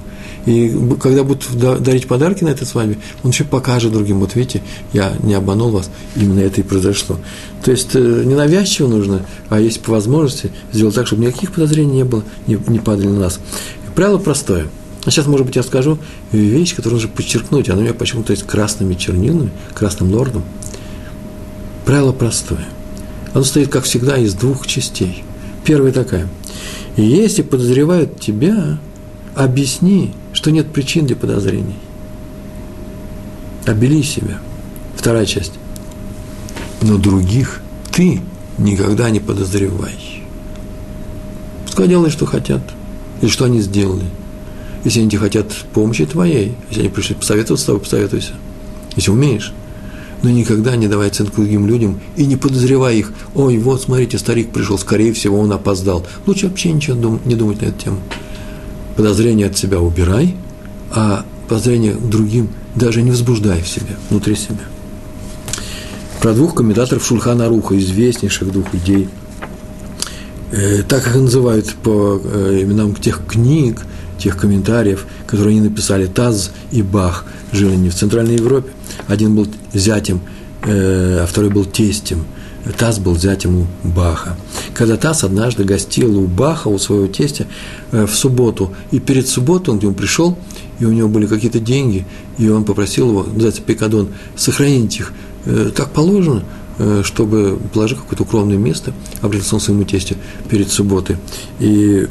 [0.46, 1.48] И когда будут
[1.82, 4.62] дарить подарки на этой свадьбе, он еще покажет другим, вот видите,
[4.94, 7.18] я не обманул вас, именно это и произошло.
[7.64, 12.04] То есть э, ненавязчиво нужно, а есть по возможности сделать так, чтобы никаких подозрений не
[12.04, 13.40] было, не, не падали на нас.
[13.96, 14.68] Правило простое–
[15.06, 16.00] а сейчас, может быть, я скажу
[16.32, 17.70] вещь, которую нужно подчеркнуть.
[17.70, 20.44] Она у меня почему-то есть красными чернилами, красным лордом.
[21.86, 22.66] Правило простое.
[23.34, 25.24] Оно состоит, как всегда, из двух частей.
[25.64, 26.28] Первая такая.
[26.98, 28.80] Если подозревают тебя,
[29.36, 31.78] объясни, что нет причин для подозрений.
[33.68, 34.40] Обели себя.
[34.96, 35.54] Вторая часть.
[36.82, 38.22] Но других ты
[38.58, 40.24] никогда не подозревай.
[41.66, 42.62] Пускай делают, что хотят,
[43.22, 44.06] или что они сделали–
[44.86, 48.34] если они хотят помощи твоей, если они пришли посоветоваться с тобой, посоветуйся.
[48.96, 49.52] Если умеешь.
[50.22, 53.12] Но никогда не давай оценку другим людям и не подозревай их.
[53.34, 56.06] Ой, вот, смотрите, старик пришел, скорее всего, он опоздал.
[56.26, 57.98] Лучше вообще ничего не думать на эту тему.
[58.96, 60.36] Подозрения от себя убирай,
[60.92, 64.64] а подозрения к другим даже не возбуждай в себе, внутри себя.
[66.22, 69.10] Про двух комментаторов Шульхана Руха, известнейших двух идей,
[70.52, 73.82] э, так их называют по э, именам тех книг,
[74.18, 76.06] тех комментариев, которые они написали.
[76.06, 78.72] Таз и Бах жили не в Центральной Европе.
[79.08, 80.22] Один был зятем,
[80.64, 82.26] э, а второй был тестем.
[82.78, 84.36] Таз был зятем у Баха.
[84.74, 87.46] Когда Таз однажды гостил у Баха, у своего тестя,
[87.92, 90.38] э, в субботу, и перед субботой он к нему пришел,
[90.80, 92.06] и у него были какие-то деньги,
[92.38, 95.14] и он попросил его, называется пикадон, сохранить их,
[95.46, 96.44] э, как положено,
[97.04, 98.92] чтобы положить какое-то укромное место,
[99.22, 100.18] обратился он своему тестю
[100.50, 101.16] перед субботой.
[101.62, 102.06] И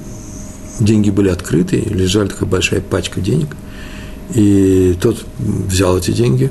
[0.81, 3.57] деньги были открыты, лежала такая большая пачка денег,
[4.35, 6.51] и тот взял эти деньги,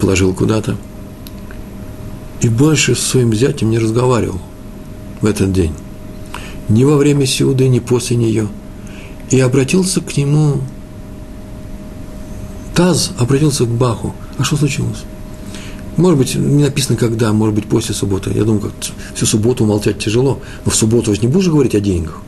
[0.00, 0.76] положил куда-то.
[2.40, 4.40] И больше с своим зятем не разговаривал
[5.20, 5.72] в этот день.
[6.68, 8.48] Ни во время Сиуды, ни после нее.
[9.30, 10.60] И обратился к нему
[12.78, 14.14] Таз обратился к Баху.
[14.36, 15.02] А что случилось?
[15.96, 18.30] Может быть, не написано когда, может быть, после субботы.
[18.32, 18.72] Я думаю, как
[19.16, 22.22] всю субботу молчать тяжело, но в субботу же не будешь говорить о деньгах.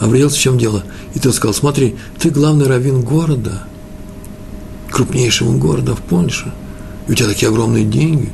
[0.00, 0.84] Обратился, в чем дело?
[1.14, 3.62] И тот сказал, смотри, ты главный раввин города,
[4.90, 6.52] крупнейшего города в Польше,
[7.08, 8.30] и у тебя такие огромные деньги,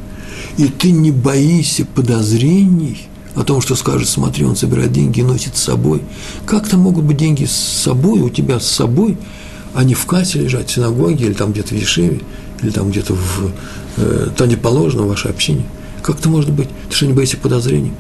[0.56, 5.56] и ты не боишься подозрений о том, что скажет, смотри, он собирает деньги и носит
[5.56, 6.02] с собой.
[6.46, 9.16] Как-то могут быть деньги с собой, у тебя с собой–
[9.74, 12.20] они в кассе лежат, в синагоге, или там где-то в Ешеве,
[12.62, 13.52] или там где-то в,
[13.96, 15.64] э, там, где положено, в вашей общине.
[16.02, 16.68] Как это может быть?
[16.88, 17.92] Ты что, не боишься подозрений?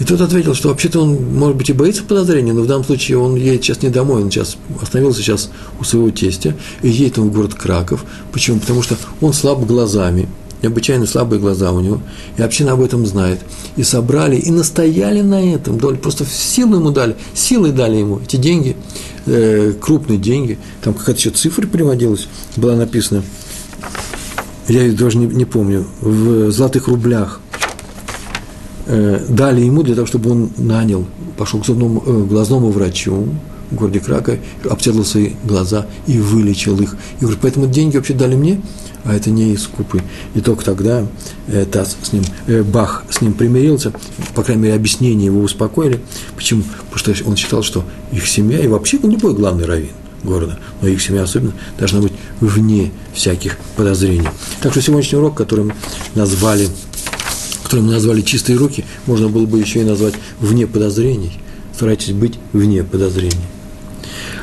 [0.00, 3.18] И тот ответил, что вообще-то он, может быть, и боится подозрений, но в данном случае
[3.18, 7.30] он едет сейчас не домой, он сейчас остановился сейчас у своего тестя, и едет он
[7.30, 8.04] в город Краков.
[8.32, 8.58] Почему?
[8.58, 10.28] Потому что он слаб глазами,
[10.62, 12.00] необычайно слабые глаза у него,
[12.36, 13.40] и община об этом знает.
[13.76, 18.76] И собрали, и настояли на этом, просто силу ему дали, силой дали ему эти деньги–
[19.26, 23.22] э, крупные деньги, там какая-то еще цифра приводилась, была написана,
[24.68, 27.40] я ее даже не, не помню, в золотых рублях,
[28.86, 31.06] дали ему для того, чтобы он нанял,
[31.36, 33.28] пошел к зубному, э, глазному врачу
[33.70, 36.96] в городе Кракове, обследовал свои глаза и вылечил их.
[37.18, 38.60] И говорит, поэтому деньги вообще дали мне,
[39.04, 40.02] а это не искупы.
[40.34, 41.06] И только тогда
[41.48, 43.92] э, Тас с ним, э, Бах с ним примирился,
[44.34, 46.00] по крайней мере, объяснения его успокоили.
[46.36, 46.62] Почему?
[46.90, 49.90] Потому что он считал, что их семья, и вообще любой главный раввин
[50.22, 54.28] города, но их семья особенно должна быть вне всяких подозрений.
[54.62, 55.74] Так что сегодняшний урок, который мы
[56.14, 56.68] назвали,
[57.64, 61.32] который мы назвали «Чистые руки», можно было бы еще и назвать «Вне подозрений».
[61.74, 63.34] Старайтесь быть вне подозрений.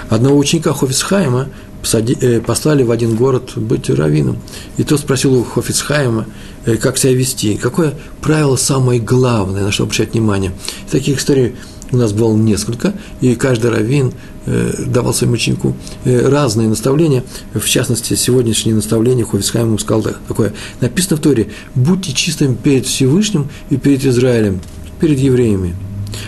[0.09, 1.47] Одного ученика Хофисхайма
[1.83, 4.37] Э, послали в один город быть раввином.
[4.77, 6.25] И тот спросил у Хофицхайма,
[6.65, 10.51] э, как себя вести, какое правило самое главное, на что обращать внимание.
[10.87, 11.55] И таких историй
[11.91, 14.13] у нас было несколько, и каждый раввин
[14.45, 15.75] э, давал своему ученику
[16.05, 17.23] разные наставления.
[17.53, 20.53] В частности, сегодняшнее наставление Хофицхайм ему сказал такое.
[20.79, 24.61] Написано в Торе, будьте чистыми перед Всевышним и перед Израилем,
[24.99, 25.75] перед евреями.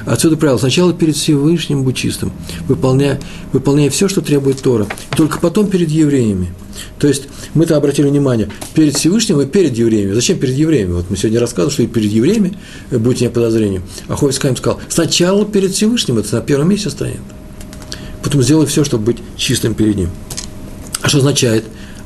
[0.06, 2.32] Отсюда правило, сначала перед Всевышним будь чистым,
[2.68, 3.20] выполняя,
[3.52, 6.54] выполняя все, что требует Тора, только потом перед евреями.
[7.00, 7.24] То есть
[7.54, 10.14] мы-то обратили внимание, перед Всевышним и перед евреями.
[10.14, 10.94] Зачем перед евреями?
[10.94, 12.58] Вот мы сегодня рассказывали, что и перед евреями,
[12.92, 13.82] э, будьте не подозрения.
[14.08, 17.20] А Ховицкайм сказал, сначала перед Всевышним, это на первом месте стоит.
[18.24, 20.10] Потом сделай все, чтобы быть чистым перед ним.
[21.02, 21.66] А что означает?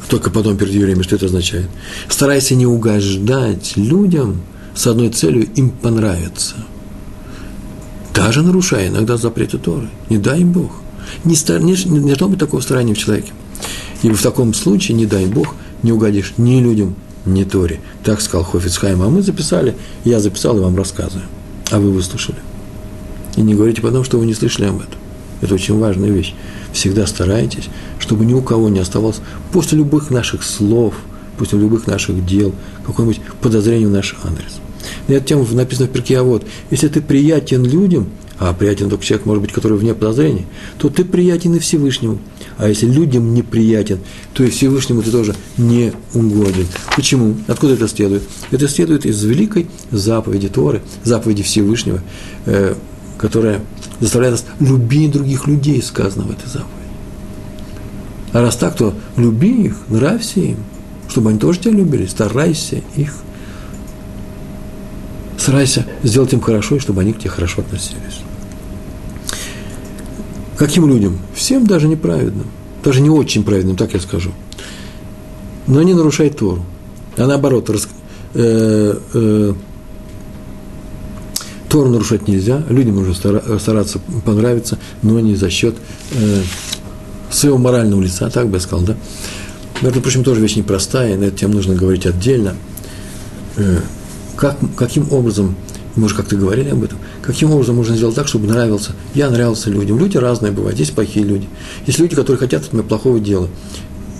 [0.10, 1.68] Только потом перед евреями, что это означает?
[2.10, 4.42] Старайся не угождать людям
[4.76, 6.56] с одной целью им понравиться–
[8.18, 9.90] даже нарушая иногда запреты Торы.
[10.10, 10.72] Не дай им Бог.
[11.24, 13.32] Не, стар, не, не должно быть такого старания в человеке.
[14.02, 15.54] И в таком случае, не дай Бог,
[15.84, 16.96] не угодишь ни людям,
[17.26, 17.80] ни Торе.
[18.04, 19.04] Так сказал Хофицхайм.
[19.04, 21.26] А мы записали, я записал и вам рассказываю.
[21.70, 22.40] А вы выслушали.
[23.36, 25.00] И не говорите потом, что вы не слышали об этом.
[25.42, 26.34] Это очень важная вещь.
[26.74, 27.66] Всегда старайтесь,
[28.00, 30.96] чтобы ни у кого не оставалось после любых наших слов,
[31.38, 32.52] после любых наших дел,
[32.84, 34.60] какое-нибудь подозрение в наш адрес–
[35.08, 39.04] на эту тему написано в перке, а вот, если ты приятен людям, а приятен только
[39.04, 40.46] человек, может быть, который вне подозрений,
[40.78, 42.20] то ты приятен и Всевышнему.
[42.58, 44.00] А если людям неприятен,
[44.34, 46.68] то и Всевышнему ты тоже не угоден.
[46.96, 47.36] Почему?
[47.48, 48.24] Откуда это следует?
[48.52, 52.02] Это следует из великой заповеди Торы, заповеди Всевышнего,
[52.46, 52.76] э,
[53.18, 53.62] которая
[54.00, 56.72] заставляет нас любить других людей, сказано в этой заповеди.
[58.34, 60.58] А раз так, то люби их, нравься им,
[61.10, 63.16] чтобы они тоже тебя любили, старайся их
[65.38, 68.22] старайся сделать им хорошо, и чтобы они к тебе хорошо относились.
[70.58, 71.20] Каким людям?
[71.36, 72.48] Всем даже неправедным,
[72.84, 74.32] даже не очень праведным, так я скажу.
[75.68, 76.66] Но не нарушай Тору.
[77.16, 77.88] А наоборот, рас,
[78.34, 79.54] э, э,
[81.70, 83.14] Тору нарушать нельзя, людям нужно
[83.60, 85.76] стараться понравиться, но не за счет
[86.14, 86.42] э,
[87.30, 88.96] своего морального лица, так бы я сказал, да?
[89.82, 92.56] Между прочим, тоже вещь непростая, на эту тему нужно говорить отдельно.
[94.38, 95.56] Э, как, каким образом,
[95.96, 99.70] мы уже как-то говорили об этом, каким образом можно сделать так, чтобы нравился, я нравился
[99.70, 99.98] людям.
[99.98, 101.50] Люди разные бывают, есть плохие люди.
[101.86, 103.50] Есть люди, которые хотят от меня плохого дела,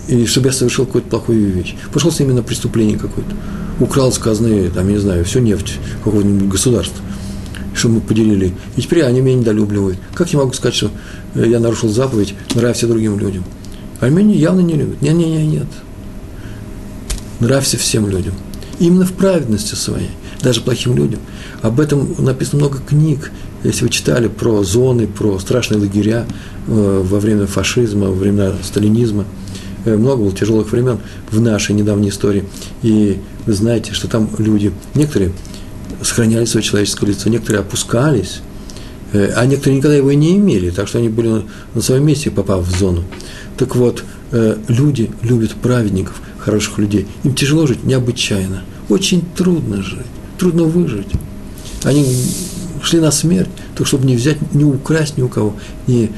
[0.08, 1.76] и чтобы я совершил какую-то плохую вещь.
[1.92, 3.34] Пошелся именно преступление какое-то.
[3.80, 7.04] Украл с казны, там, я не знаю, всю нефть какого-нибудь государства,
[7.74, 8.52] чтобы мы поделили.
[8.76, 9.98] И теперь они меня недолюбливают.
[10.14, 10.90] Как я могу сказать, что
[11.36, 13.44] я нарушил заповедь, нравься другим людям?
[14.00, 15.00] А меня явно не любят.
[15.00, 15.66] Нет, нет, нет, нет.
[17.38, 18.34] Нравься всем людям–
[18.78, 20.10] именно в праведности своей,
[20.42, 21.20] даже плохим людям.
[21.62, 23.30] Об этом написано много книг.
[23.64, 26.26] Если вы читали про зоны, про страшные лагеря
[26.66, 29.24] э, во время фашизма, во время сталинизма,
[29.84, 30.98] э, много было тяжелых времен
[31.30, 32.44] в нашей недавней истории.
[32.82, 35.32] И вы знаете, что там люди, некоторые
[36.02, 38.42] сохраняли свое человеческое лицо, некоторые опускались,
[39.12, 41.42] э, а некоторые никогда его и не имели, так что они были
[41.74, 43.02] на своем месте, попав в зону.
[43.56, 44.04] Так вот,
[44.68, 47.06] люди любят праведников, хороших людей.
[47.24, 48.62] Им тяжело жить необычайно.
[48.88, 50.06] Очень трудно жить,
[50.38, 51.08] трудно выжить.
[51.84, 52.06] Они
[52.82, 55.54] шли на смерть, только чтобы не взять, не украсть ни у кого,
[55.86, 56.10] не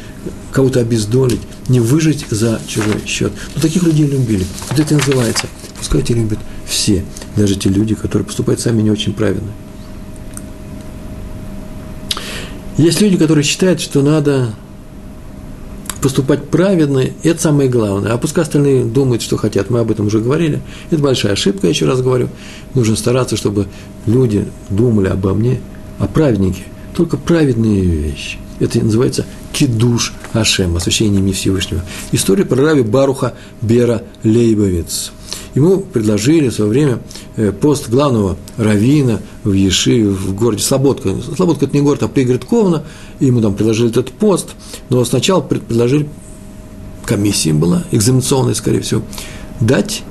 [0.52, 3.32] кого-то обездолить, не выжить за чужой счет.
[3.54, 4.46] Но таких людей любили.
[4.68, 5.46] Вот это и называется.
[5.78, 7.04] Пускай эти любят все,
[7.36, 9.50] даже те люди, которые поступают сами не очень правильно.
[12.76, 14.54] Есть люди, которые считают, что надо
[16.01, 18.12] поступать праведно, это самое главное.
[18.12, 19.70] А пускай остальные думают, что хотят.
[19.70, 20.61] Мы об этом уже говорили.
[20.90, 22.28] Это большая ошибка, я еще раз говорю.
[22.74, 23.66] Нужно стараться, чтобы
[24.07, 25.61] люди думали обо мне
[25.98, 28.38] а праведники– только праведные вещи.
[28.59, 31.82] Это называется кидуш Ашем, освящение имени Всевышнего.
[32.12, 35.12] История про раби Баруха Бера Лейбовец.
[35.55, 36.98] Ему предложили в свое время
[37.36, 41.14] э, пост главного равина в Ешиве, в городе Слободка.
[41.36, 42.84] Слободка– это не город, а пригород Ковна.
[43.18, 44.51] Ему там предложили этот пост,
[44.88, 46.09] но сначала предложили,
[47.05, 49.03] комиссия была, экзаменационная, скорее всего,
[49.61, 50.03] дать,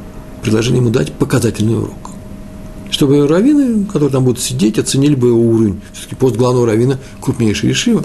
[0.41, 2.09] предложили ему дать показательный урок
[2.91, 5.79] чтобы раввины, которые там будут сидеть, оценили бы его уровень.
[5.93, 8.03] Все-таки пост главного раввина– крупнейший решива.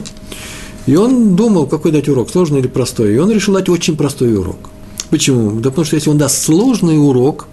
[0.87, 3.15] И он думал, какой дать урок, сложный или простой.
[3.15, 4.71] И он решил дать очень простой урок.
[5.11, 5.61] Почему?
[5.61, 7.47] Да потому что если он даст сложный урок,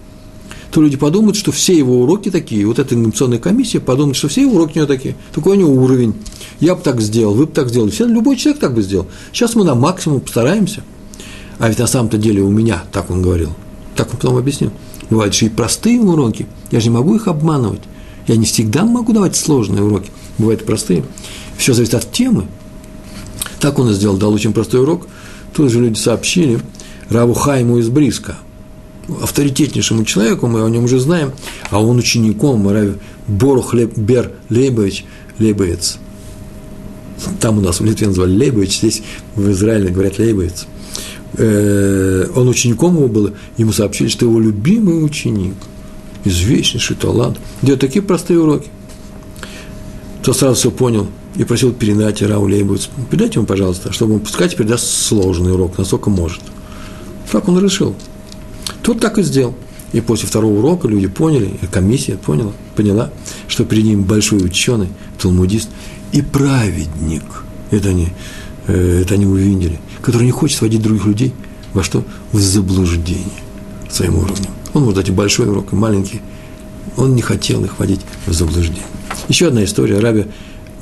[0.71, 2.65] то люди подумают, что все его уроки такие.
[2.65, 5.15] Вот эта инновационная комиссия подумает, что все его уроки у него такие.
[5.33, 6.15] Такой у него уровень.
[6.59, 7.91] Я бы так сделал, вы бы так сделали.
[7.91, 9.07] Все, любой человек так бы сделал.
[9.33, 10.83] Сейчас мы на максимум постараемся.
[11.59, 13.49] А ведь на самом-то деле у меня, так он говорил,
[13.95, 14.71] так он потом объяснил–
[15.11, 16.47] Бывают же и простые уроки.
[16.71, 17.81] Я же не могу их обманывать.
[18.27, 20.09] Я не всегда могу давать сложные уроки.
[20.37, 21.03] Бывают простые.
[21.57, 22.47] Все зависит от темы.
[23.59, 25.07] Так он и сделал, дал очень простой урок.
[25.53, 26.61] Тут же люди сообщили
[27.11, 28.37] Раву Хайму из Бриска,
[29.21, 31.31] авторитетнейшему человеку, мы о нем уже знаем,
[31.69, 32.93] а он учеником Рави
[33.27, 35.05] Борух Бер Лейбович
[35.39, 35.97] Лейбовец.
[37.39, 39.03] Там у нас в Литве называли Лейбович, здесь
[39.35, 40.65] в Израиле говорят Лейбовец–
[41.37, 45.55] Э, он учеником его был, ему сообщили, что его любимый ученик,
[46.25, 48.69] известнейший талант, делает такие простые уроки.
[50.23, 52.89] То сразу все понял и просил передать Рау Лейбовицу.
[53.09, 56.41] Передайте ему, пожалуйста, чтобы он пускай теперь даст сложный урок, насколько может.
[57.31, 57.95] Так он решил.
[58.83, 59.55] Тот так и сделал.
[59.93, 63.09] И после второго урока люди поняли, комиссия поняла, поняла,
[63.47, 65.69] что перед ним большой ученый, талмудист
[66.11, 67.23] и праведник.
[67.71, 68.09] Это они,
[68.67, 71.33] э, это они увидели– который не хочет сводить других людей
[71.73, 72.03] во что?
[72.31, 73.25] В заблуждение
[73.89, 74.49] своим уровнем.
[74.73, 76.21] Он может дать и большой урок, и маленький.
[76.97, 78.83] Он не хотел их вводить в заблуждение.
[79.27, 80.25] Еще одна история раби,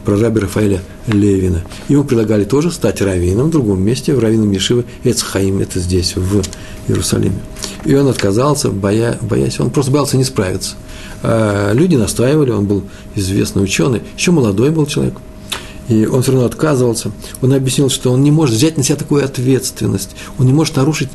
[0.10, 1.62] про раби Рафаэля Левина.
[1.88, 6.42] Ему предлагали тоже стать раввином в другом месте, в раввином Ешивы Эцхаим, это здесь, в
[6.88, 7.40] Иерусалиме.
[7.86, 10.78] И он отказался, боя, боясь, он просто боялся не справиться.
[11.22, 15.14] А люди настаивали, он был известный ученый, еще молодой был человек–
[15.90, 17.12] и он все равно отказывался.
[17.42, 21.10] Он объяснил, что он не может взять на себя такую ответственность, он не может нарушить,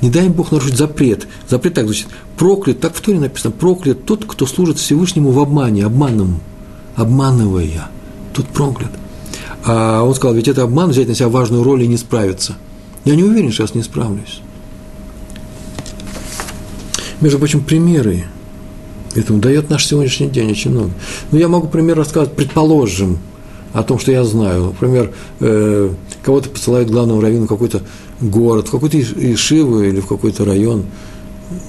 [0.00, 1.28] не дай Бог нарушить запрет.
[1.48, 5.86] Запрет так звучит, проклят, так в Торе написано, проклят тот, кто служит Всевышнему в обмане,
[5.86, 6.40] обманному,
[6.96, 7.88] обманывая,
[8.32, 8.90] тот проклят.
[9.64, 12.56] А он сказал, ведь это обман, взять на себя важную роль и не справиться.
[13.04, 14.40] Я не уверен, что я не справлюсь.
[17.20, 18.24] Между прочим, примеры
[19.14, 20.90] этому дает наш сегодняшний день очень много.
[21.30, 23.18] Но я могу пример рассказать, предположим,
[23.72, 24.64] о том, что я знаю.
[24.66, 25.90] Например, э,
[26.22, 27.82] кого-то посылают главному раввину в какой-то
[28.20, 30.86] город, в какой-то Ишиву или в какой-то район,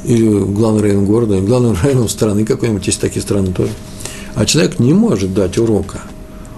[0.05, 3.71] или главный район города, или главным районом страны какой-нибудь, есть такие страны тоже.
[4.35, 6.01] А человек не может дать урока.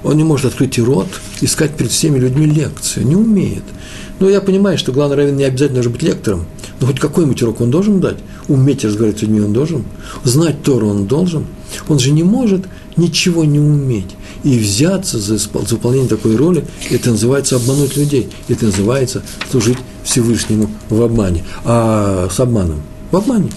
[0.03, 1.07] Он не может открыть рот
[1.41, 3.07] и сказать перед всеми людьми лекцию.
[3.07, 3.63] Не умеет.
[4.19, 6.45] Но я понимаю, что главный раввин не обязательно должен быть лектором.
[6.79, 8.17] Но хоть какой-нибудь урок он должен дать.
[8.47, 9.85] Уметь разговаривать с людьми он должен.
[10.23, 11.45] Знать Тору он должен.
[11.87, 12.65] Он же не может
[12.97, 19.23] ничего не уметь и взяться за выполнение такой роли, это называется обмануть людей, это называется
[19.49, 21.43] служить Всевышнему в обмане.
[21.63, 22.81] А с обманом?
[23.11, 23.49] В обмане,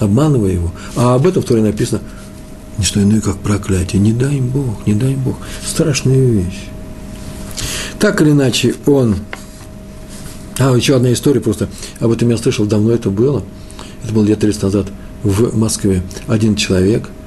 [0.00, 0.72] обманывая его.
[0.96, 2.02] А об этом в Торе написано
[2.78, 4.00] не что иное, как проклятие.
[4.00, 5.36] Не дай им Бог, не дай им Бог.
[5.64, 6.64] Страшная вещь.
[7.98, 9.16] Так или иначе, он...
[10.58, 11.68] А, еще одна история просто.
[12.00, 13.42] Об этом я слышал, давно это было.
[14.04, 14.86] Это было лет 30 назад
[15.22, 16.02] в Москве.
[16.26, 17.08] Один человек–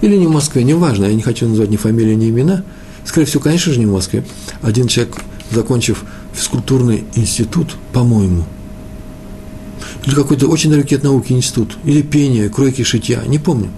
[0.00, 2.64] или не в Москве, неважно, я не хочу назвать ни фамилии, ни имена.
[3.04, 4.24] Скорее всего, конечно же, не в Москве.
[4.62, 5.16] Один человек,
[5.50, 8.44] закончив физкультурный институт, по-моему,
[10.04, 13.70] или какой-то очень далекий от науки институт, или пение, кройки, шитья, не помню.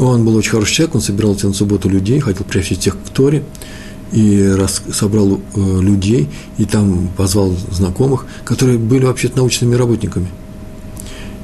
[0.00, 3.44] Он был очень хороший человек, он собирал на субботу людей, хотел приобщить тех к Торе,
[4.12, 10.28] и рас, собрал э, людей, и там позвал знакомых, которые были вообще-то научными работниками.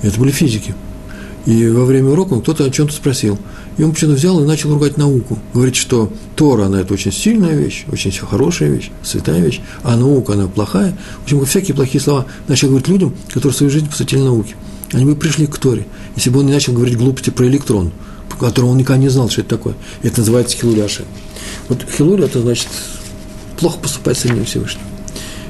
[0.02, 0.74] Это были физики.
[1.44, 3.38] И во время урока кто-то о чем-то спросил.
[3.76, 5.38] И он почему-то взял и начал ругать науку.
[5.52, 10.32] Говорит, что Тора, она это очень сильная вещь, очень хорошая вещь, святая вещь, а наука,
[10.32, 10.96] она плохая.
[11.20, 14.54] В общем, всякие плохие слова начал говорить людям, которые свою жизнь посвятили науке.
[14.92, 15.86] Они бы пришли к Торе,
[16.16, 17.92] если бы он не начал говорить глупости про электрон,
[18.38, 19.74] по которому он никогда не знал, что это такое.
[20.02, 21.04] Это называется хилуляши.
[21.68, 22.68] Вот хилуль– это значит
[23.58, 24.82] плохо поступать с самим Всевышним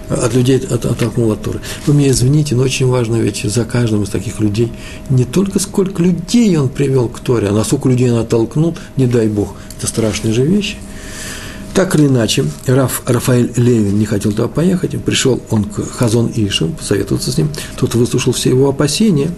[0.09, 1.61] от людей от, оттолкнул от Торы.
[1.87, 4.73] Вы меня извините, но очень важно ведь за каждым из таких людей
[5.11, 9.29] не только сколько людей он привел к Торе, а насколько людей он оттолкнул, не дай
[9.29, 10.77] Бог, это страшные же вещи.
[11.75, 16.69] Так или иначе, Раф, Рафаэль Левин не хотел туда поехать, пришел он к Хазон Ишу,
[16.69, 19.31] посоветоваться с ним, тот выслушал все его опасения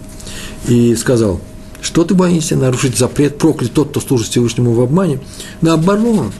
[0.67, 1.41] и сказал,
[1.81, 5.19] что ты боишься нарушить запрет, проклят тот, кто служит Всевышнему в обмане.
[5.61, 6.31] Наоборот,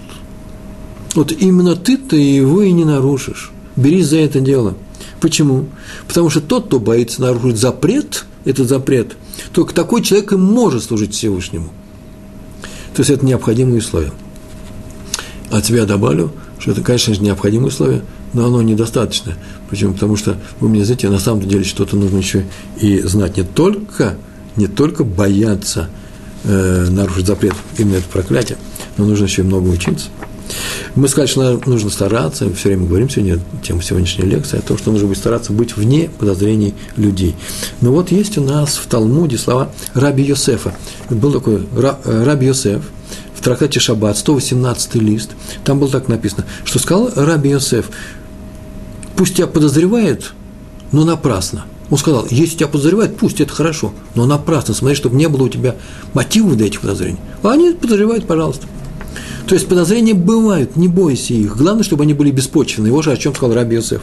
[1.16, 4.76] вот именно ты-то его и не нарушишь берись за это дело.
[5.20, 5.66] Почему?
[6.08, 9.18] Потому что тот, кто боится нарушить запрет, этот запрет,
[9.54, 11.70] только такой человек и может служить Всевышнему.
[12.96, 14.12] То есть это необходимые условия.
[15.52, 18.02] От себя добавлю, что это, конечно же, необходимые условия,
[18.34, 19.36] но оно недостаточно.
[19.70, 19.94] Почему?
[19.94, 22.46] Потому что, вы мне знаете, на самом деле что-то нужно еще
[22.80, 24.18] и знать не только,
[24.60, 25.90] не только бояться
[26.44, 28.58] э, нарушить запрет, именно это проклятие,
[28.98, 30.08] но нужно еще и много учиться.
[30.96, 34.92] Мы сказали, что нужно стараться, все время говорим сегодня, тема сегодняшней лекции, о том, что
[34.92, 37.36] нужно быть стараться быть вне подозрений людей.
[37.82, 40.74] Но вот есть у нас в Талмуде слова Раби Йосефа.
[41.10, 42.82] Был такой э, Раби Йосеф,
[43.34, 45.32] в трактате Шаббат, 118 лист,
[45.64, 47.90] там было так написано, что сказал Раби Йосеф,
[49.16, 50.34] пусть тебя подозревает,
[50.92, 51.66] но напрасно.
[51.90, 55.50] Он сказал, если тебя подозревают, пусть это хорошо, но напрасно, смотри, чтобы не было у
[55.50, 55.76] тебя
[56.14, 57.18] мотивов для этих подозрений.
[57.42, 58.68] А они подозревают, пожалуйста.
[59.48, 61.58] То есть подозрения бывают, не бойся их.
[61.58, 62.94] Главное, чтобы они были беспочвенные.
[62.94, 64.02] Вот же о чем сказал Раби Йосеф.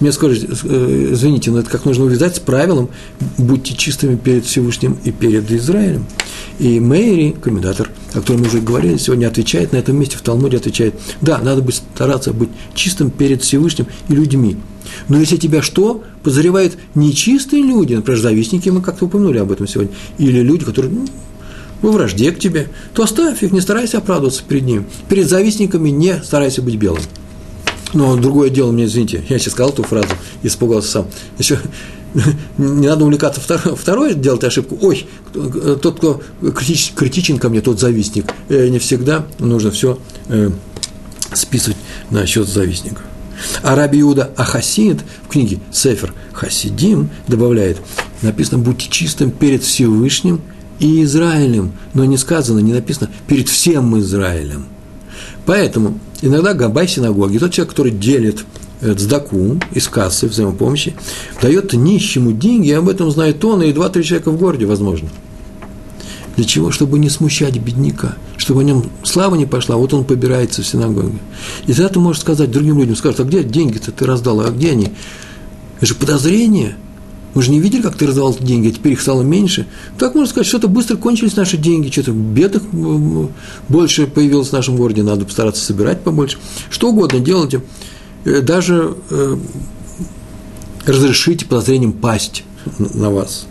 [0.00, 2.88] Мне скажете, э, извините, но это как нужно увязать с правилом
[3.36, 6.04] «будьте чистыми перед Всевышним и перед Израилем».
[6.58, 10.56] И Мэри, комментатор, о котором мы уже говорили, сегодня отвечает на этом месте, в Талмуде
[10.56, 14.56] отвечает, да, надо быть, стараться быть чистым перед Всевышним и людьми.
[15.08, 16.02] Но если тебя что?
[16.22, 21.06] Подозревают нечистые люди, например, завистники, мы как-то упомянули об этом сегодня, или люди, которые ну,
[21.82, 24.86] во вражде к тебе, то оставь их, не старайся оправдываться перед ним.
[25.08, 27.02] Перед завистниками не старайся быть белым.
[27.94, 30.08] Но другое дело, мне извините, я сейчас сказал эту фразу,
[30.42, 31.06] испугался сам.
[31.38, 31.58] Еще
[32.58, 34.78] не надо увлекаться второй, второй делать ошибку.
[34.82, 36.20] Ой, тот, кто
[36.54, 38.26] критич, критичен ко мне, тот завистник.
[38.48, 40.50] Э, не всегда нужно все э,
[41.32, 41.78] списывать
[42.10, 43.02] на счет завистников.
[43.62, 47.78] А Раби Иуда Ахасид в книге Сефер Хасидим добавляет,
[48.22, 50.40] написано, будьте чистым перед Всевышним–
[50.78, 54.66] и Израилем, но не сказано, не написано перед всем Израилем.
[55.46, 58.44] Поэтому иногда габай синагоги, тот человек, который делит
[58.80, 60.94] э, цдаку из кассы взаимопомощи,
[61.40, 65.08] дает нищему деньги, и об этом знает он и два-три человека в городе, возможно.
[66.38, 66.70] Для чего?
[66.70, 71.18] Чтобы не смущать бедняка, чтобы о нем слава не пошла, вот он побирается в синагоге.
[71.66, 74.70] И тогда ты можешь сказать другим людям, скажут, а где деньги-то ты раздал, а где
[74.70, 74.92] они?
[75.78, 76.76] Это же подозрение–
[77.34, 79.66] мы же не видели, как ты раздавал деньги, а теперь их стало меньше.
[79.98, 82.62] Так можно сказать, что-то быстро кончились наши деньги, что-то бедных
[83.68, 86.38] больше появилось в нашем городе, надо постараться собирать побольше.
[86.70, 87.62] Что угодно делайте,
[88.24, 89.36] э, даже э,
[90.86, 92.44] разрешите подозрением пасть
[92.78, 93.46] на вас.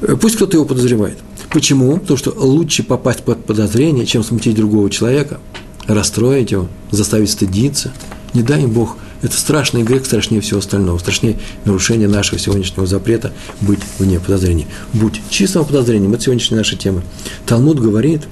[0.00, 1.18] Э, пусть кто-то его подозревает.
[1.50, 1.96] Почему?
[1.98, 5.40] Потому что лучше попасть под подозрение, чем смутить другого человека,
[5.86, 7.92] расстроить его, заставить стыдиться.
[8.34, 13.32] Не дай им Бог– это страшный грех, страшнее всего остального, страшнее нарушение нашего сегодняшнего запрета
[13.60, 14.66] быть вне подозрения.
[14.92, 17.02] Будь чистым подозрением, это сегодняшняя наша тема.
[17.46, 18.22] Талмуд говорит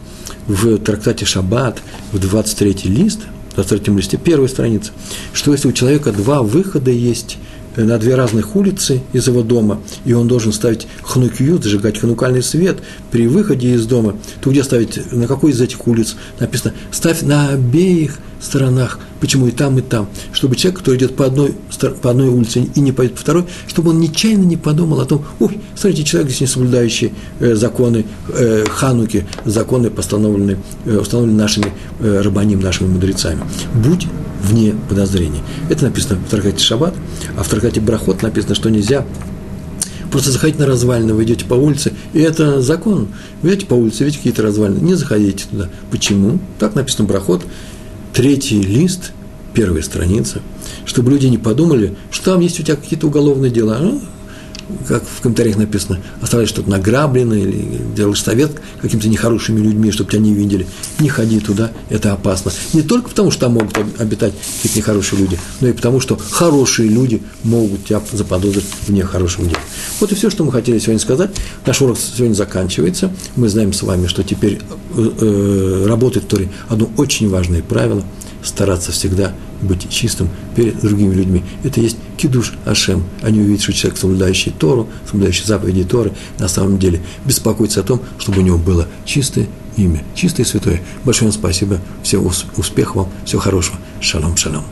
[0.46, 3.20] в трактате Шаббат, в 23 лист,
[3.52, 4.92] в 23 листе, первая страница,
[5.32, 7.38] что если у человека два выхода есть
[7.76, 12.78] на две разных улицы из его дома, и он должен ставить хнукью, зажигать ханукальный свет
[13.10, 16.16] при выходе из дома, то где ставить, на какой из этих улиц?
[16.38, 21.26] Написано, ставь на обеих сторонах, почему и там, и там, чтобы человек, который идет по
[21.26, 21.54] одной,
[22.02, 25.24] по одной улице и не пойдет по второй, чтобы он нечаянно не подумал о том,
[25.40, 31.72] ой, смотрите, человек здесь не соблюдающий э, законы э, Хануки, законы, постановленные, э, установленные нашими
[32.00, 33.40] э, рабаним, нашими мудрецами.
[33.74, 34.06] Будь
[34.44, 35.42] вне подозрений.
[35.70, 36.94] Это написано в Тракате Шаббат,
[37.36, 39.04] а в Тракате Брахот написано, что нельзя
[40.10, 43.08] просто заходить на развалины, вы идете по улице, и это закон.
[43.42, 45.68] Вы идете по улице, видите какие-то развалины, не заходите туда.
[45.90, 46.38] Почему?
[46.58, 47.44] Так написано Брахот,
[48.12, 49.12] третий лист,
[49.54, 50.40] первая страница,
[50.84, 53.78] чтобы люди не подумали, что там есть у тебя какие-то уголовные дела.
[53.80, 54.00] Ну,
[54.86, 60.20] как в комментариях написано, оставляешь что-то награбленное или делаешь совет каким-то нехорошими людьми, чтобы тебя
[60.20, 60.66] не видели.
[60.98, 62.52] Не ходи туда, это опасно.
[62.72, 66.88] Не только потому, что там могут обитать какие-то нехорошие люди, но и потому, что хорошие
[66.88, 69.58] люди могут тебя заподозрить в нехорошем деле.
[70.00, 71.30] Вот и все, что мы хотели сегодня сказать.
[71.66, 73.12] Наш урок сегодня заканчивается.
[73.36, 74.60] Мы знаем с вами, что теперь
[74.96, 78.02] э, э работает в Торе одно очень важное правило–
[78.44, 79.32] стараться всегда
[79.64, 81.42] быть чистым перед другими людьми.
[81.62, 83.04] Это есть кидуш Ашем.
[83.22, 88.00] Они увидят, что человек, соблюдающий Тору, соблюдающий заповеди Торы, на самом деле беспокоится о том,
[88.18, 89.46] чтобы у него было чистое
[89.76, 90.82] имя, чистое и святое.
[91.04, 93.78] Большое вам спасибо, всего успехов вам, всего хорошего.
[94.00, 94.64] Шалом, шалом.